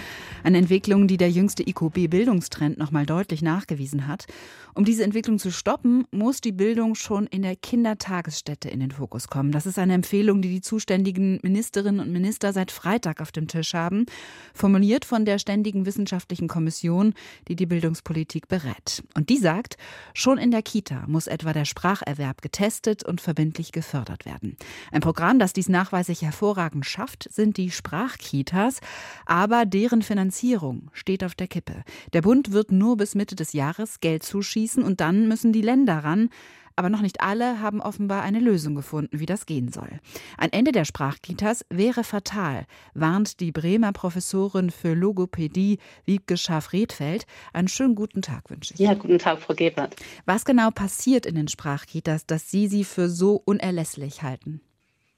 Eine 0.43 0.59
Entwicklung, 0.59 1.09
die 1.09 1.17
der 1.17 1.29
jüngste 1.29 1.67
IQB-Bildungstrend 1.67 2.77
nochmal 2.77 3.05
deutlich 3.05 3.41
nachgewiesen 3.41 4.07
hat. 4.07 4.27
Um 4.75 4.85
diese 4.85 5.03
Entwicklung 5.03 5.39
zu 5.39 5.51
stoppen, 5.51 6.05
muss 6.09 6.39
die 6.39 6.53
Bildung 6.53 6.95
schon 6.95 7.27
in 7.27 7.41
der 7.41 7.57
Kindertagesstätte 7.57 8.69
in 8.69 8.79
den 8.79 8.91
Fokus 8.91 9.27
kommen. 9.27 9.51
Das 9.51 9.65
ist 9.65 9.77
eine 9.77 9.93
Empfehlung, 9.93 10.41
die 10.41 10.49
die 10.49 10.61
zuständigen 10.61 11.39
Ministerinnen 11.43 11.99
und 11.99 12.13
Minister 12.13 12.53
seit 12.53 12.71
Freitag 12.71 13.21
auf 13.21 13.33
dem 13.33 13.49
Tisch 13.49 13.73
haben, 13.73 14.05
formuliert 14.53 15.03
von 15.03 15.25
der 15.25 15.37
Ständigen 15.37 15.85
Wissenschaftlichen 15.85 16.47
Kommission, 16.47 17.13
die 17.49 17.57
die 17.57 17.65
Bildungspolitik 17.65 18.47
berät. 18.47 19.03
Und 19.15 19.29
die 19.29 19.37
sagt, 19.37 19.75
schon 20.13 20.37
in 20.37 20.49
der 20.49 20.63
Kita 20.63 21.03
muss 21.07 21.27
etwa 21.27 21.51
der 21.51 21.65
Spracherwerb 21.65 22.41
getestet 22.41 23.03
und 23.03 23.21
verbindlich 23.33 23.71
gefördert 23.71 24.25
werden. 24.25 24.55
Ein 24.91 25.01
Programm, 25.01 25.39
das 25.39 25.53
dies 25.53 25.67
nachweislich 25.67 26.21
hervorragend 26.21 26.85
schafft, 26.85 27.27
sind 27.31 27.57
die 27.57 27.71
Sprachkitas, 27.71 28.79
aber 29.25 29.65
deren 29.65 30.03
Finanzierung 30.03 30.91
steht 30.93 31.23
auf 31.23 31.33
der 31.33 31.47
Kippe. 31.47 31.83
Der 32.13 32.21
Bund 32.21 32.51
wird 32.51 32.71
nur 32.71 32.95
bis 32.95 33.15
Mitte 33.15 33.35
des 33.35 33.53
Jahres 33.53 34.01
Geld 34.01 34.21
zuschießen 34.21 34.83
und 34.83 35.01
dann 35.01 35.27
müssen 35.27 35.51
die 35.51 35.63
Länder 35.63 36.03
ran. 36.03 36.29
Aber 36.75 36.89
noch 36.89 37.01
nicht 37.01 37.21
alle 37.21 37.59
haben 37.61 37.81
offenbar 37.81 38.23
eine 38.23 38.39
Lösung 38.39 38.75
gefunden, 38.75 39.19
wie 39.19 39.25
das 39.25 39.45
gehen 39.45 39.71
soll. 39.71 39.99
Ein 40.37 40.51
Ende 40.51 40.71
der 40.71 40.85
Sprachkitas 40.85 41.65
wäre 41.69 42.03
fatal, 42.03 42.65
warnt 42.93 43.39
die 43.39 43.51
Bremer 43.51 43.91
Professorin 43.91 44.71
für 44.71 44.93
Logopädie 44.93 45.79
Wiebke 46.05 46.37
Scharf-Redfeld. 46.37 47.25
Einen 47.53 47.67
schönen 47.67 47.95
guten 47.95 48.21
Tag 48.21 48.49
wünsche 48.49 48.73
ich. 48.73 48.79
Ja, 48.79 48.93
guten 48.93 49.19
Tag, 49.19 49.39
Frau 49.39 49.53
Gebert. 49.53 49.95
Was 50.25 50.45
genau 50.45 50.71
passiert 50.71 51.25
in 51.25 51.35
den 51.35 51.47
Sprachkitas, 51.47 52.25
dass 52.25 52.49
Sie 52.49 52.67
sie 52.67 52.83
für 52.83 53.09
so 53.09 53.41
unerlässlich 53.45 54.23
halten? 54.23 54.61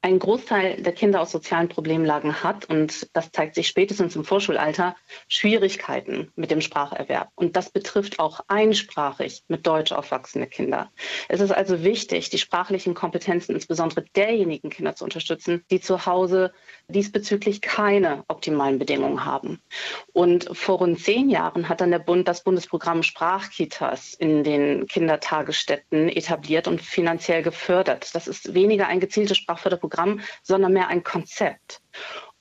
Ein 0.05 0.19
Großteil 0.19 0.83
der 0.83 0.93
Kinder 0.93 1.19
aus 1.19 1.31
sozialen 1.31 1.67
Problemlagen 1.67 2.43
hat, 2.43 2.65
und 2.69 3.09
das 3.13 3.31
zeigt 3.31 3.55
sich 3.55 3.67
spätestens 3.67 4.15
im 4.15 4.23
Vorschulalter, 4.23 4.95
Schwierigkeiten 5.27 6.31
mit 6.35 6.51
dem 6.51 6.61
Spracherwerb. 6.61 7.29
Und 7.33 7.55
das 7.55 7.71
betrifft 7.71 8.19
auch 8.19 8.41
einsprachig 8.47 9.41
mit 9.47 9.65
Deutsch 9.65 9.91
aufwachsende 9.91 10.45
Kinder. 10.45 10.91
Es 11.27 11.39
ist 11.39 11.49
also 11.49 11.83
wichtig, 11.83 12.29
die 12.29 12.37
sprachlichen 12.37 12.93
Kompetenzen 12.93 13.55
insbesondere 13.55 14.03
derjenigen 14.15 14.69
Kinder 14.69 14.95
zu 14.95 15.05
unterstützen, 15.05 15.65
die 15.71 15.81
zu 15.81 16.05
Hause 16.05 16.53
diesbezüglich 16.87 17.61
keine 17.61 18.25
optimalen 18.27 18.77
Bedingungen 18.77 19.25
haben. 19.25 19.59
Und 20.13 20.55
vor 20.55 20.77
rund 20.77 20.99
zehn 20.99 21.31
Jahren 21.31 21.67
hat 21.67 21.81
dann 21.81 21.89
der 21.89 21.97
Bund 21.97 22.27
das 22.27 22.43
Bundesprogramm 22.43 23.01
Sprachkitas 23.01 24.13
in 24.13 24.43
den 24.43 24.85
Kindertagesstätten 24.85 26.09
etabliert 26.09 26.67
und 26.67 26.79
finanziell 26.79 27.41
gefördert. 27.41 28.13
Das 28.13 28.27
ist 28.27 28.53
weniger 28.53 28.85
ein 28.85 28.99
gezieltes 28.99 29.37
Sprachförderprogramm, 29.37 29.94
Programm, 29.95 30.19
sondern 30.43 30.73
mehr 30.73 30.87
ein 30.89 31.03
Konzept. 31.03 31.81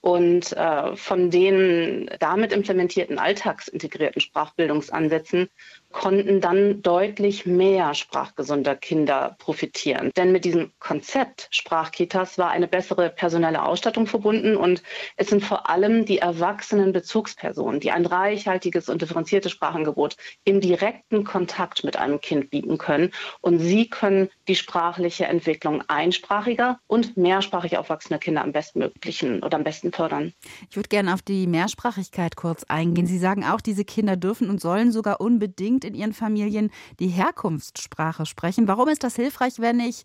Und 0.00 0.52
äh, 0.52 0.96
von 0.96 1.30
den 1.30 2.10
damit 2.20 2.52
implementierten 2.52 3.18
alltagsintegrierten 3.18 4.20
Sprachbildungsansätzen 4.20 5.48
konnten 5.94 6.40
dann 6.40 6.82
deutlich 6.82 7.46
mehr 7.46 7.94
sprachgesunder 7.94 8.74
Kinder 8.74 9.36
profitieren. 9.38 10.10
Denn 10.16 10.32
mit 10.32 10.44
diesem 10.44 10.72
Konzept 10.80 11.46
Sprachkitas 11.50 12.36
war 12.36 12.50
eine 12.50 12.66
bessere 12.66 13.10
personelle 13.10 13.64
Ausstattung 13.64 14.08
verbunden 14.08 14.56
und 14.56 14.82
es 15.16 15.28
sind 15.28 15.44
vor 15.44 15.70
allem 15.70 16.04
die 16.04 16.18
erwachsenen 16.18 16.92
Bezugspersonen, 16.92 17.78
die 17.78 17.92
ein 17.92 18.04
reichhaltiges 18.04 18.88
und 18.88 19.02
differenziertes 19.02 19.52
Sprachangebot 19.52 20.16
im 20.42 20.60
direkten 20.60 21.22
Kontakt 21.22 21.84
mit 21.84 21.96
einem 21.96 22.20
Kind 22.20 22.50
bieten 22.50 22.76
können. 22.76 23.12
Und 23.40 23.60
sie 23.60 23.88
können 23.88 24.28
die 24.48 24.56
sprachliche 24.56 25.26
Entwicklung 25.26 25.84
einsprachiger 25.86 26.80
und 26.88 27.16
mehrsprachig 27.16 27.78
aufwachsender 27.78 28.18
Kinder 28.18 28.42
am 28.42 28.50
bestmöglichen 28.50 29.44
oder 29.44 29.56
am 29.56 29.64
besten 29.64 29.92
fördern. 29.92 30.32
Ich 30.68 30.76
würde 30.76 30.88
gerne 30.88 31.14
auf 31.14 31.22
die 31.22 31.46
Mehrsprachigkeit 31.46 32.34
kurz 32.34 32.64
eingehen. 32.64 33.06
Sie 33.06 33.18
sagen 33.18 33.44
auch, 33.44 33.60
diese 33.60 33.84
Kinder 33.84 34.16
dürfen 34.16 34.50
und 34.50 34.60
sollen 34.60 34.90
sogar 34.90 35.20
unbedingt 35.20 35.83
in 35.84 35.94
ihren 35.94 36.12
Familien 36.12 36.70
die 36.98 37.08
Herkunftssprache 37.08 38.26
sprechen. 38.26 38.66
Warum 38.68 38.88
ist 38.88 39.04
das 39.04 39.16
hilfreich, 39.16 39.58
wenn 39.58 39.80
ich 39.80 40.02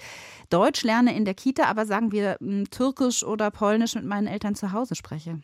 Deutsch 0.50 0.83
lerne 0.83 1.15
in 1.15 1.25
der 1.25 1.33
Kita, 1.33 1.63
aber 1.63 1.86
sagen 1.86 2.12
wir 2.12 2.38
hm, 2.39 2.69
Türkisch 2.69 3.24
oder 3.24 3.51
Polnisch 3.51 3.95
mit 3.95 4.05
meinen 4.05 4.27
Eltern 4.27 4.55
zu 4.55 4.71
Hause 4.71 4.95
spreche? 4.95 5.39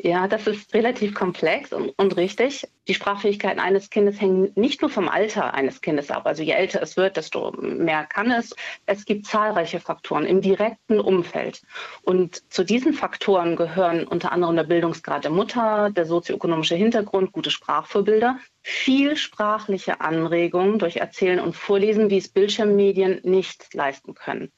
Ja, 0.00 0.28
das 0.28 0.46
ist 0.46 0.72
relativ 0.74 1.14
komplex 1.14 1.72
und, 1.72 1.90
und, 1.98 2.16
richtig. 2.16 2.68
Die 2.88 2.94
Sprachfähigkeiten 2.94 3.60
eines 3.60 3.90
Kindes 3.90 4.18
hängen 4.18 4.50
nicht 4.54 4.80
nur 4.80 4.90
vom 4.90 5.10
Alter 5.10 5.52
eines 5.52 5.82
Kindes 5.82 6.10
ab. 6.10 6.26
Also 6.26 6.42
je 6.42 6.52
älter 6.52 6.80
es 6.80 6.96
wird, 6.96 7.18
desto 7.18 7.52
mehr 7.52 8.04
kann 8.04 8.30
es. 8.30 8.56
Es 8.86 9.04
gibt 9.04 9.26
zahlreiche 9.26 9.78
Faktoren 9.78 10.24
im 10.24 10.40
direkten 10.40 10.98
Umfeld. 10.98 11.60
Und 12.00 12.42
zu 12.50 12.64
diesen 12.64 12.94
Faktoren 12.94 13.56
gehören 13.56 14.06
unter 14.06 14.32
anderem 14.32 14.56
der 14.56 14.64
Bildungsgrad 14.64 15.24
der 15.24 15.30
Mutter, 15.30 15.90
der 15.90 16.06
sozioökonomische 16.06 16.76
Hintergrund, 16.76 17.32
gute 17.32 17.50
Sprachvorbilder, 17.50 18.38
viel 18.62 19.16
sprachliche 19.16 20.00
Anregungen 20.00 20.78
durch 20.78 20.96
Erzählen 20.96 21.40
und 21.40 21.56
Vorlesen, 21.56 22.10
wie 22.10 22.18
es 22.18 22.28
Bildschirmmedien 22.28 23.20
nicht 23.22 23.72
leisten 23.72 24.14
können. 24.14 24.50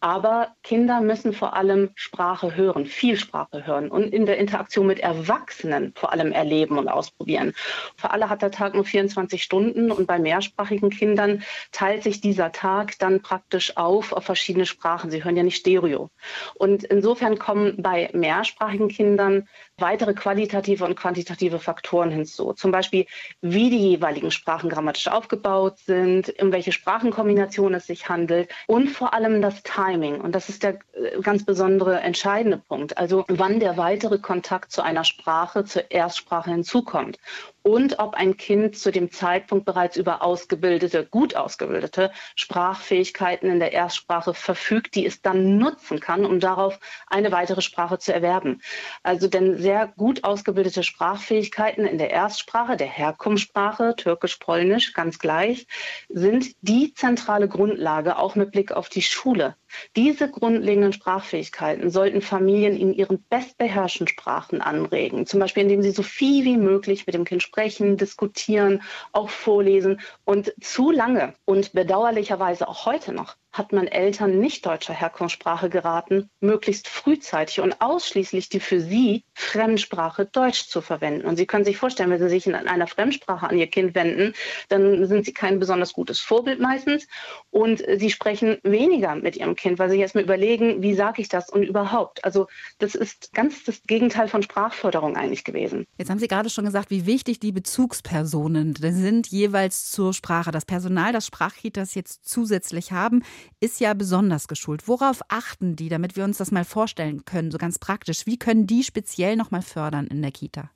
Aber 0.00 0.54
Kinder 0.62 1.00
müssen 1.00 1.32
vor 1.32 1.54
allem 1.54 1.90
Sprache 1.94 2.56
hören, 2.56 2.84
viel 2.84 3.16
Sprache 3.16 3.66
hören 3.66 3.90
und 3.90 4.12
in 4.12 4.26
der 4.26 4.36
Interaktion 4.36 4.86
mit 4.86 5.00
Erwachsenen 5.00 5.94
vor 5.96 6.12
allem 6.12 6.32
erleben 6.32 6.76
und 6.76 6.88
ausprobieren. 6.88 7.54
Für 7.96 8.10
alle 8.10 8.28
hat 8.28 8.42
der 8.42 8.50
Tag 8.50 8.74
nur 8.74 8.84
24 8.84 9.42
Stunden 9.42 9.90
und 9.90 10.06
bei 10.06 10.18
mehrsprachigen 10.18 10.90
Kindern 10.90 11.42
teilt 11.72 12.02
sich 12.02 12.20
dieser 12.20 12.52
Tag 12.52 12.98
dann 12.98 13.22
praktisch 13.22 13.76
auf 13.76 14.12
auf 14.12 14.24
verschiedene 14.24 14.66
Sprachen. 14.66 15.10
Sie 15.10 15.24
hören 15.24 15.36
ja 15.36 15.42
nicht 15.42 15.58
Stereo. 15.58 16.10
Und 16.54 16.84
insofern 16.84 17.38
kommen 17.38 17.82
bei 17.82 18.10
mehrsprachigen 18.12 18.88
Kindern 18.88 19.48
weitere 19.78 20.14
qualitative 20.14 20.84
und 20.84 20.94
quantitative 20.96 21.58
Faktoren 21.58 22.10
hinzu. 22.10 22.52
Zum 22.52 22.70
Beispiel, 22.70 23.06
wie 23.40 23.70
die 23.70 23.90
jeweiligen 23.90 24.30
Sprachen 24.30 24.70
grammatisch 24.70 25.08
aufgebaut 25.08 25.78
sind, 25.78 26.32
um 26.40 26.52
welche 26.52 26.72
Sprachenkombination 26.72 27.74
es 27.74 27.86
sich 27.86 28.08
handelt 28.08 28.50
und 28.66 28.88
vor 28.88 29.14
allem 29.14 29.42
das 29.42 29.62
Timing. 29.62 30.20
Und 30.20 30.34
das 30.34 30.48
ist 30.48 30.62
der 30.62 30.78
äh, 30.92 31.20
ganz 31.20 31.44
besondere 31.44 32.00
entscheidende 32.00 32.58
Punkt. 32.58 32.96
Also 32.98 33.24
wann 33.28 33.58
der 33.58 33.76
weitere 33.76 34.18
Kontakt 34.18 34.70
zu 34.70 34.82
einer 34.82 35.04
Sprache, 35.04 35.64
zur 35.64 35.90
Erstsprache 35.90 36.50
hinzukommt 36.50 37.18
und 37.64 37.98
ob 37.98 38.14
ein 38.14 38.36
Kind 38.36 38.76
zu 38.76 38.92
dem 38.92 39.10
Zeitpunkt 39.10 39.64
bereits 39.64 39.96
über 39.96 40.22
ausgebildete, 40.22 41.06
gut 41.06 41.34
ausgebildete 41.34 42.12
Sprachfähigkeiten 42.36 43.50
in 43.50 43.58
der 43.58 43.72
Erstsprache 43.72 44.34
verfügt, 44.34 44.94
die 44.94 45.06
es 45.06 45.22
dann 45.22 45.56
nutzen 45.56 45.98
kann, 45.98 46.26
um 46.26 46.40
darauf 46.40 46.78
eine 47.06 47.32
weitere 47.32 47.62
Sprache 47.62 47.98
zu 47.98 48.12
erwerben. 48.12 48.60
Also 49.02 49.28
denn 49.28 49.63
sehr 49.64 49.88
gut 49.96 50.24
ausgebildete 50.24 50.82
Sprachfähigkeiten 50.82 51.86
in 51.86 51.96
der 51.96 52.10
Erstsprache, 52.10 52.76
der 52.76 52.86
Herkunftssprache, 52.86 53.94
Türkisch, 53.96 54.36
Polnisch, 54.36 54.92
ganz 54.92 55.18
gleich, 55.18 55.66
sind 56.10 56.54
die 56.60 56.92
zentrale 56.92 57.48
Grundlage 57.48 58.18
auch 58.18 58.34
mit 58.34 58.50
Blick 58.52 58.72
auf 58.72 58.90
die 58.90 59.00
Schule. 59.00 59.56
Diese 59.96 60.30
grundlegenden 60.30 60.92
Sprachfähigkeiten 60.92 61.90
sollten 61.90 62.20
Familien 62.20 62.76
in 62.76 62.92
ihren 62.92 63.24
bestbeherrschten 63.28 64.08
Sprachen 64.08 64.60
anregen, 64.60 65.26
zum 65.26 65.40
Beispiel 65.40 65.64
indem 65.64 65.82
sie 65.82 65.90
so 65.90 66.02
viel 66.02 66.44
wie 66.44 66.56
möglich 66.56 67.06
mit 67.06 67.14
dem 67.14 67.24
Kind 67.24 67.42
sprechen, 67.42 67.96
diskutieren, 67.96 68.82
auch 69.12 69.30
vorlesen. 69.30 70.00
Und 70.24 70.54
zu 70.60 70.90
lange 70.90 71.34
und 71.44 71.72
bedauerlicherweise 71.72 72.68
auch 72.68 72.86
heute 72.86 73.12
noch 73.12 73.36
hat 73.54 73.72
man 73.72 73.86
Eltern 73.86 74.40
nicht 74.40 74.66
deutscher 74.66 74.92
Herkunftssprache 74.92 75.70
geraten, 75.70 76.28
möglichst 76.40 76.88
frühzeitig 76.88 77.60
und 77.60 77.80
ausschließlich 77.80 78.48
die 78.48 78.58
für 78.58 78.80
sie 78.80 79.24
Fremdsprache 79.32 80.26
Deutsch 80.26 80.66
zu 80.66 80.80
verwenden. 80.80 81.24
Und 81.24 81.36
Sie 81.36 81.46
können 81.46 81.64
sich 81.64 81.76
vorstellen, 81.76 82.10
wenn 82.10 82.18
Sie 82.18 82.28
sich 82.28 82.48
in 82.48 82.56
einer 82.56 82.88
Fremdsprache 82.88 83.48
an 83.48 83.56
Ihr 83.56 83.68
Kind 83.68 83.94
wenden, 83.94 84.34
dann 84.68 85.06
sind 85.06 85.24
Sie 85.24 85.32
kein 85.32 85.60
besonders 85.60 85.92
gutes 85.92 86.18
Vorbild 86.18 86.58
meistens. 86.58 87.06
Und 87.50 87.84
Sie 87.96 88.10
sprechen 88.10 88.58
weniger 88.64 89.14
mit 89.14 89.36
Ihrem 89.36 89.54
Kind, 89.54 89.63
weil 89.78 89.90
Sie 89.90 89.98
erstmal 89.98 90.24
überlegen, 90.24 90.82
wie 90.82 90.94
sage 90.94 91.22
ich 91.22 91.28
das 91.28 91.50
und 91.50 91.62
überhaupt. 91.62 92.24
Also 92.24 92.46
das 92.78 92.94
ist 92.94 93.32
ganz 93.32 93.64
das 93.64 93.82
Gegenteil 93.82 94.28
von 94.28 94.42
Sprachförderung 94.42 95.16
eigentlich 95.16 95.44
gewesen. 95.44 95.86
Jetzt 95.98 96.10
haben 96.10 96.18
Sie 96.18 96.28
gerade 96.28 96.50
schon 96.50 96.64
gesagt, 96.64 96.90
wie 96.90 97.06
wichtig 97.06 97.40
die 97.40 97.52
Bezugspersonen 97.52 98.74
sind 98.76 99.26
jeweils 99.28 99.90
zur 99.90 100.12
Sprache. 100.14 100.50
Das 100.50 100.64
Personal, 100.64 101.12
das 101.12 101.26
Sprachkitas 101.26 101.94
jetzt 101.94 102.28
zusätzlich 102.28 102.92
haben, 102.92 103.22
ist 103.60 103.80
ja 103.80 103.94
besonders 103.94 104.48
geschult. 104.48 104.88
Worauf 104.88 105.20
achten 105.28 105.76
die, 105.76 105.88
damit 105.88 106.16
wir 106.16 106.24
uns 106.24 106.38
das 106.38 106.50
mal 106.50 106.64
vorstellen 106.64 107.24
können, 107.24 107.50
so 107.50 107.58
ganz 107.58 107.78
praktisch? 107.78 108.26
Wie 108.26 108.38
können 108.38 108.66
die 108.66 108.84
speziell 108.84 109.36
noch 109.36 109.50
mal 109.50 109.62
fördern 109.62 110.06
in 110.06 110.22
der 110.22 110.32
Kita? 110.32 110.70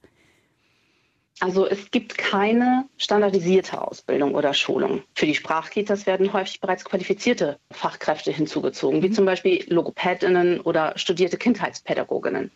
Also 1.41 1.69
es 1.69 1.93
gibt 1.93 2.19
keine 2.19 2.87
standardisierte 2.97 3.81
Ausbildung 3.81 4.35
oder 4.35 4.55
Schulung. 4.55 5.03
Für 5.15 5.27
die 5.27 5.37
Sprachkitas 5.37 6.07
werden 6.07 6.33
häufig 6.33 6.61
bereits 6.61 6.85
qualifizierte 6.85 7.61
Fachkräfte 7.71 8.33
hinzugezogen, 8.33 9.03
wie 9.03 9.11
mhm. 9.11 9.13
zum 9.13 9.25
Beispiel 9.25 9.65
Logopädinnen 9.69 10.61
oder 10.61 10.99
studierte 10.99 11.37
Kindheitspädagoginnen. 11.37 12.51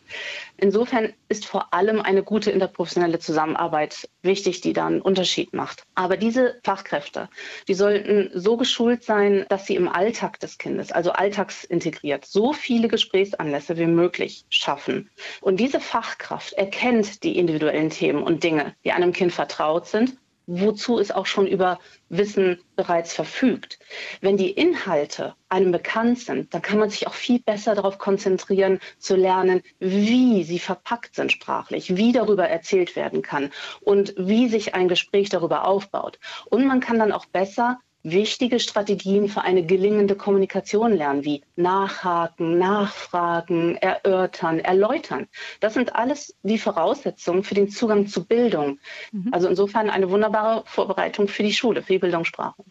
Insofern 0.57 1.13
ist 1.29 1.45
vor 1.45 1.73
allem 1.73 2.01
eine 2.01 2.23
gute 2.23 2.51
interprofessionelle 2.51 3.19
Zusammenarbeit 3.19 4.09
wichtig, 4.21 4.59
die 4.59 4.73
dann 4.73 4.93
einen 4.93 5.01
Unterschied 5.01 5.53
macht. 5.53 5.83
Aber 5.95 6.17
diese 6.17 6.59
Fachkräfte, 6.63 7.29
die 7.69 7.73
sollten 7.75 8.31
so 8.33 8.57
geschult 8.57 9.03
sein, 9.03 9.45
dass 9.47 9.65
sie 9.65 9.75
im 9.75 9.87
Alltag 9.87 10.41
des 10.41 10.57
Kindes, 10.57 10.91
also 10.91 11.11
alltagsintegriert, 11.11 12.25
so 12.25 12.51
viele 12.51 12.89
Gesprächsanlässe 12.89 13.77
wie 13.77 13.85
möglich 13.85 14.43
schaffen. 14.49 15.09
Und 15.39 15.61
diese 15.61 15.79
Fachkraft 15.79 16.53
erkennt 16.53 17.23
die 17.23 17.37
individuellen 17.37 17.89
Themen 17.89 18.23
und 18.23 18.43
Dinge 18.43 18.72
die 18.83 18.91
einem 18.91 19.13
Kind 19.13 19.31
vertraut 19.31 19.87
sind, 19.87 20.17
wozu 20.45 20.99
es 20.99 21.11
auch 21.11 21.25
schon 21.25 21.47
über 21.47 21.79
Wissen 22.09 22.59
bereits 22.75 23.13
verfügt. 23.13 23.79
Wenn 24.21 24.37
die 24.37 24.51
Inhalte 24.51 25.35
einem 25.49 25.71
bekannt 25.71 26.19
sind, 26.19 26.53
dann 26.53 26.61
kann 26.61 26.79
man 26.79 26.89
sich 26.89 27.07
auch 27.07 27.13
viel 27.13 27.39
besser 27.39 27.75
darauf 27.75 27.97
konzentrieren, 27.97 28.79
zu 28.97 29.15
lernen, 29.15 29.61
wie 29.79 30.43
sie 30.43 30.59
verpackt 30.59 31.15
sind 31.15 31.31
sprachlich, 31.31 31.95
wie 31.95 32.11
darüber 32.11 32.47
erzählt 32.47 32.95
werden 32.95 33.21
kann 33.21 33.51
und 33.81 34.13
wie 34.17 34.49
sich 34.49 34.75
ein 34.75 34.87
Gespräch 34.87 35.29
darüber 35.29 35.65
aufbaut. 35.65 36.19
Und 36.49 36.65
man 36.65 36.79
kann 36.79 36.99
dann 36.99 37.11
auch 37.11 37.25
besser 37.25 37.79
wichtige 38.03 38.59
Strategien 38.59 39.29
für 39.29 39.41
eine 39.41 39.65
gelingende 39.65 40.15
Kommunikation 40.15 40.93
lernen, 40.93 41.23
wie 41.23 41.41
Nachhaken, 41.55 42.57
Nachfragen, 42.57 43.77
Erörtern, 43.77 44.59
Erläutern. 44.59 45.27
Das 45.61 45.73
sind 45.73 45.95
alles 45.95 46.35
die 46.43 46.57
Voraussetzungen 46.57 47.43
für 47.43 47.55
den 47.55 47.69
Zugang 47.69 48.07
zu 48.07 48.25
Bildung. 48.25 48.79
Mhm. 49.11 49.29
Also 49.31 49.47
insofern 49.47 49.89
eine 49.89 50.09
wunderbare 50.09 50.63
Vorbereitung 50.65 51.27
für 51.27 51.43
die 51.43 51.53
Schule, 51.53 51.81
für 51.81 51.93
die 51.93 51.99
Bildungssprache. 51.99 52.63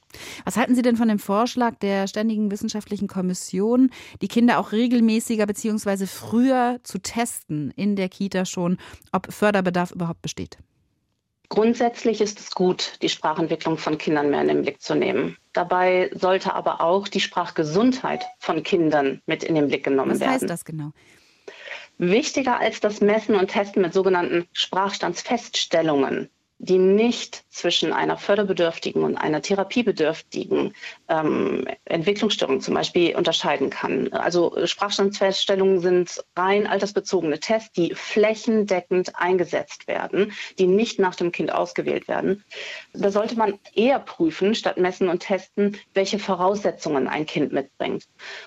Was 0.45 0.57
halten 0.57 0.75
Sie 0.75 0.83
denn 0.83 0.97
von 0.97 1.09
dem 1.09 1.19
Vorschlag 1.19 1.77
der 1.77 2.07
Ständigen 2.07 2.51
Wissenschaftlichen 2.51 3.09
Kommission, 3.09 3.91
die 4.21 4.29
Kinder 4.29 4.59
auch 4.59 4.73
regelmäßiger 4.73 5.47
bzw. 5.47 6.07
früher 6.07 6.79
zu 6.83 6.99
testen 6.99 7.71
in 7.75 7.97
der 7.97 8.11
Kita 8.11 8.45
schon, 8.45 8.77
ob 9.13 9.33
Förderbedarf 9.33 9.93
überhaupt 9.93 10.21
besteht? 10.21 10.59
Grundsätzlich 11.53 12.23
ist 12.23 12.41
es 12.41 12.53
gut, 12.53 12.95
die 13.03 13.11
Sprachentwicklung 13.11 13.77
von 13.77 13.99
Kindern 13.99 14.31
mehr 14.31 14.41
in 14.41 14.49
den 14.49 14.63
Blick 14.63 14.81
zu 14.81 14.95
nehmen. 14.95 15.37
Dabei 15.53 16.11
sollte 16.15 16.55
aber 16.55 16.81
auch 16.81 17.09
die 17.09 17.21
Sprachgesundheit 17.21 18.25
von 18.39 18.63
Kindern 18.63 19.21
mit 19.27 19.45
in 19.45 19.55
den 19.55 19.69
Blick 19.69 19.85
genommen 19.85 20.19
werden. 20.19 20.23
Was 20.23 20.41
heißt 20.41 20.49
das 20.49 20.65
genau? 20.65 20.93
Wichtiger 21.99 22.59
als 22.59 22.81
das 22.81 23.03
Messen 23.03 23.35
und 23.35 23.49
Testen 23.49 23.83
mit 23.83 23.93
sogenannten 23.93 24.47
Sprachstandsfeststellungen 24.55 26.31
die 26.63 26.79
nicht 26.79 27.43
zwischen 27.51 27.93
einer 27.93 28.17
förderbedürftigen 28.17 29.03
und 29.03 29.17
einer 29.17 29.43
therapiebedürftigen 29.43 30.75
ähm, 31.09 31.67
Entwicklungsstörung 31.87 32.61
zum 32.61 32.75
Beispiel 32.75 33.17
unterscheiden 33.17 33.69
kann. 33.69 34.13
Also 34.13 34.57
Sprachstandsfeststellungen 34.65 35.81
sind 35.81 36.23
rein 36.37 36.69
altersbezogene 36.69 37.41
Tests, 37.41 37.73
die 37.73 37.95
flächendeckend 37.97 39.17
eingesetzt 39.17 39.89
werden, 39.89 40.33
die 40.61 40.69
nicht 40.69 41.01
nach 41.01 41.17
dem 41.17 41.33
Kind 41.33 41.53
ausgewählt 41.53 42.07
werden. 42.07 42.45
Da 42.93 43.11
sollte 43.11 43.37
man 43.37 43.59
eher 43.75 43.99
prüfen, 43.99 44.55
statt 44.55 44.77
messen 44.77 45.09
und 45.09 45.19
testen, 45.19 45.77
welche 45.95 46.21
Voraussetzungen 46.21 47.09
ein 47.09 47.27
Kind 47.27 47.53
mitbringt. 47.53 48.05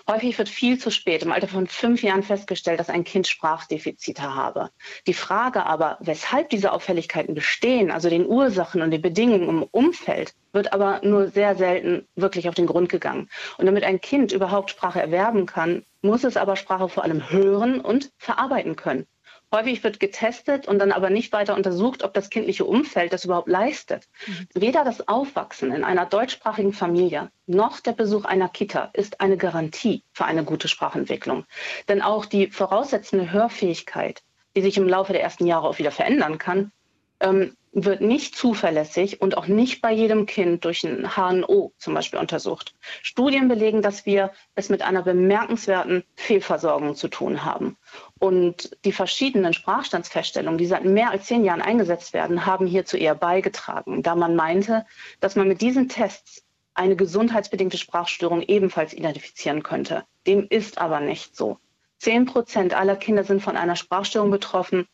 Häufig 0.10 0.38
wird 0.38 0.48
viel 0.48 0.78
zu 0.78 0.90
spät 0.90 1.22
im 1.22 1.34
Alter 1.34 1.50
von 1.50 1.68
fünf 1.68 2.02
Jahren 2.02 2.24
festgestellt, 2.24 2.80
dass 2.80 2.90
ein 2.90 3.04
Kind 3.04 3.28
Sprachdefizite 3.28 4.34
habe. 4.34 4.70
Die 5.06 5.14
Frage 5.14 5.66
aber, 5.66 5.98
weshalb 6.00 6.50
diese 6.50 6.72
Auffälligkeiten 6.72 7.36
bestehen, 7.36 7.92
also 7.92 8.05
also 8.06 8.16
den 8.16 8.28
Ursachen 8.28 8.84
und 8.84 8.92
den 8.92 9.02
Bedingungen 9.02 9.50
im 9.50 9.64
Umfeld, 9.64 10.36
wird 10.54 10.74
aber 10.74 11.02
nur 11.04 11.30
sehr 11.30 11.56
selten 11.56 12.08
wirklich 12.16 12.48
auf 12.48 12.54
den 12.54 12.68
Grund 12.68 12.88
gegangen. 12.88 13.30
Und 13.58 13.66
damit 13.66 13.84
ein 13.84 14.00
Kind 14.00 14.32
überhaupt 14.32 14.70
Sprache 14.70 15.02
erwerben 15.02 15.48
kann, 15.48 15.84
muss 16.04 16.24
es 16.24 16.38
aber 16.38 16.56
Sprache 16.56 16.88
vor 16.88 17.04
allem 17.04 17.32
hören 17.32 17.82
und 17.82 18.12
verarbeiten 18.20 18.76
können. 18.76 19.08
Häufig 19.52 19.84
wird 19.84 20.00
getestet 20.00 20.68
und 20.68 20.78
dann 20.78 20.92
aber 20.92 21.10
nicht 21.10 21.34
weiter 21.34 21.56
untersucht, 21.56 22.04
ob 22.04 22.14
das 22.14 22.30
kindliche 22.30 22.66
Umfeld 22.66 23.12
das 23.12 23.26
überhaupt 23.26 23.48
leistet. 23.48 24.08
Mhm. 24.28 24.48
Weder 24.54 24.84
das 24.84 25.08
Aufwachsen 25.08 25.72
in 25.72 25.84
einer 25.84 26.06
deutschsprachigen 26.06 26.74
Familie 26.74 27.32
noch 27.48 27.80
der 27.80 27.94
Besuch 27.94 28.26
einer 28.26 28.50
Kita 28.50 28.92
ist 28.94 29.20
eine 29.20 29.38
Garantie 29.38 30.04
für 30.14 30.26
eine 30.26 30.44
gute 30.44 30.68
Sprachentwicklung. 30.68 31.46
Denn 31.88 32.04
auch 32.04 32.28
die 32.28 32.52
voraussetzende 32.52 33.32
Hörfähigkeit, 33.32 34.22
die 34.56 34.62
sich 34.62 34.78
im 34.78 34.88
Laufe 34.88 35.14
der 35.14 35.24
ersten 35.24 35.48
Jahre 35.48 35.68
auch 35.68 35.80
wieder 35.80 35.92
verändern 35.92 36.38
kann, 36.38 36.72
ähm, 37.20 37.56
wird 37.76 38.00
nicht 38.00 38.36
zuverlässig 38.36 39.22
und 39.22 39.38
auch 39.38 39.48
nicht 39.48 39.82
bei 39.82 39.92
jedem 39.92 40.26
Kind 40.26 40.64
durch 40.64 40.86
ein 40.86 41.16
HNO 41.16 41.74
zum 41.78 41.94
Beispiel 41.94 42.20
untersucht. 42.20 42.74
Studien 43.04 43.50
belegen, 43.50 43.82
dass 43.82 44.06
wir 44.06 44.32
es 44.56 44.70
mit 44.70 44.82
einer 44.82 45.04
bemerkenswerten 45.04 46.06
Fehlversorgung 46.16 46.96
zu 46.96 47.10
tun 47.10 47.44
haben. 47.44 47.76
Und 48.18 48.78
die 48.86 48.94
verschiedenen 48.94 49.52
Sprachstandsfeststellungen, 49.52 50.58
die 50.58 50.68
seit 50.68 50.86
mehr 50.86 51.12
als 51.12 51.26
zehn 51.26 51.44
Jahren 51.44 51.62
eingesetzt 51.62 52.14
werden, 52.14 52.46
haben 52.46 52.66
hierzu 52.66 52.96
eher 52.96 53.14
beigetragen, 53.14 54.02
da 54.02 54.16
man 54.16 54.38
meinte, 54.38 54.86
dass 55.20 55.36
man 55.36 55.50
mit 55.50 55.60
diesen 55.60 55.90
Tests 55.90 56.46
eine 56.76 56.96
gesundheitsbedingte 56.96 57.78
Sprachstörung 57.78 58.42
ebenfalls 58.42 58.94
identifizieren 58.94 59.64
könnte. 59.64 60.06
Dem 60.28 60.48
ist 60.50 60.78
aber 60.78 61.02
nicht 61.02 61.36
so. 61.36 61.58
Zehn 61.98 62.26
Prozent 62.26 62.74
aller 62.74 62.96
Kinder 62.96 63.26
sind 63.26 63.42
von 63.42 63.58
einer 63.58 63.76
Sprachstörung 63.76 64.32
betroffen 64.32 64.88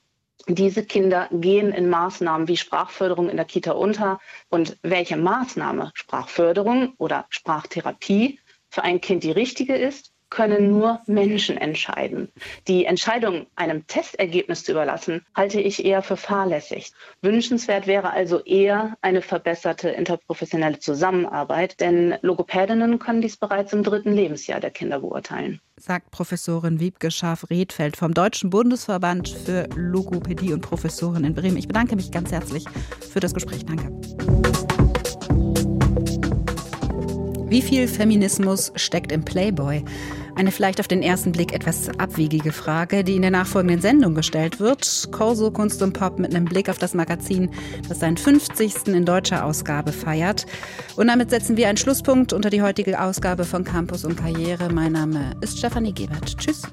diese 0.47 0.83
Kinder 0.85 1.27
gehen 1.31 1.71
in 1.71 1.89
Maßnahmen 1.89 2.47
wie 2.47 2.57
Sprachförderung 2.57 3.29
in 3.29 3.37
der 3.37 3.45
Kita 3.45 3.71
unter. 3.71 4.19
Und 4.49 4.77
welche 4.81 5.17
Maßnahme, 5.17 5.91
Sprachförderung 5.93 6.93
oder 6.97 7.25
Sprachtherapie, 7.29 8.39
für 8.69 8.83
ein 8.83 9.01
Kind 9.01 9.23
die 9.23 9.31
richtige 9.31 9.75
ist, 9.75 10.13
können 10.31 10.71
nur 10.71 10.99
Menschen 11.05 11.57
entscheiden. 11.57 12.29
Die 12.67 12.85
Entscheidung, 12.85 13.45
einem 13.55 13.85
Testergebnis 13.85 14.63
zu 14.63 14.71
überlassen, 14.71 15.23
halte 15.35 15.61
ich 15.61 15.85
eher 15.85 16.01
für 16.01 16.17
fahrlässig. 16.17 16.91
Wünschenswert 17.21 17.85
wäre 17.85 18.11
also 18.11 18.39
eher 18.39 18.97
eine 19.01 19.21
verbesserte 19.21 19.89
interprofessionelle 19.89 20.79
Zusammenarbeit, 20.79 21.79
denn 21.79 22.15
Logopädinnen 22.21 22.97
können 22.97 23.21
dies 23.21 23.37
bereits 23.37 23.73
im 23.73 23.83
dritten 23.83 24.13
Lebensjahr 24.13 24.59
der 24.59 24.71
Kinder 24.71 25.01
beurteilen. 25.01 25.59
Sagt 25.77 26.11
Professorin 26.11 26.79
Wiebke 26.79 27.11
Scharf-Redfeld 27.11 27.97
vom 27.97 28.13
Deutschen 28.13 28.49
Bundesverband 28.49 29.29
für 29.29 29.67
Logopädie 29.75 30.53
und 30.53 30.61
Professoren 30.61 31.25
in 31.25 31.33
Bremen. 31.33 31.57
Ich 31.57 31.67
bedanke 31.67 31.95
mich 31.95 32.11
ganz 32.11 32.31
herzlich 32.31 32.65
für 33.11 33.19
das 33.19 33.33
Gespräch. 33.33 33.65
Danke. 33.65 33.91
Wie 37.51 37.61
viel 37.61 37.89
Feminismus 37.89 38.71
steckt 38.77 39.11
im 39.11 39.25
Playboy? 39.25 39.83
Eine 40.35 40.51
vielleicht 40.51 40.79
auf 40.79 40.87
den 40.87 41.03
ersten 41.03 41.31
Blick 41.31 41.53
etwas 41.53 41.89
abwegige 41.99 42.51
Frage, 42.51 43.03
die 43.03 43.15
in 43.15 43.21
der 43.21 43.31
nachfolgenden 43.31 43.81
Sendung 43.81 44.15
gestellt 44.15 44.59
wird. 44.59 45.09
Corso 45.11 45.51
Kunst 45.51 45.81
und 45.81 45.93
Pop 45.93 46.19
mit 46.19 46.33
einem 46.33 46.45
Blick 46.45 46.69
auf 46.69 46.77
das 46.77 46.93
Magazin, 46.93 47.49
das 47.87 47.99
seinen 47.99 48.17
50. 48.17 48.87
in 48.87 49.05
deutscher 49.05 49.45
Ausgabe 49.45 49.91
feiert. 49.91 50.45
Und 50.95 51.07
damit 51.07 51.29
setzen 51.29 51.57
wir 51.57 51.67
einen 51.67 51.77
Schlusspunkt 51.77 52.33
unter 52.33 52.49
die 52.49 52.61
heutige 52.61 53.01
Ausgabe 53.01 53.43
von 53.43 53.63
Campus 53.63 54.05
und 54.05 54.15
Karriere. 54.15 54.71
Mein 54.71 54.93
Name 54.93 55.31
ist 55.41 55.57
Stefanie 55.57 55.93
Gebert. 55.93 56.37
Tschüss. 56.37 56.63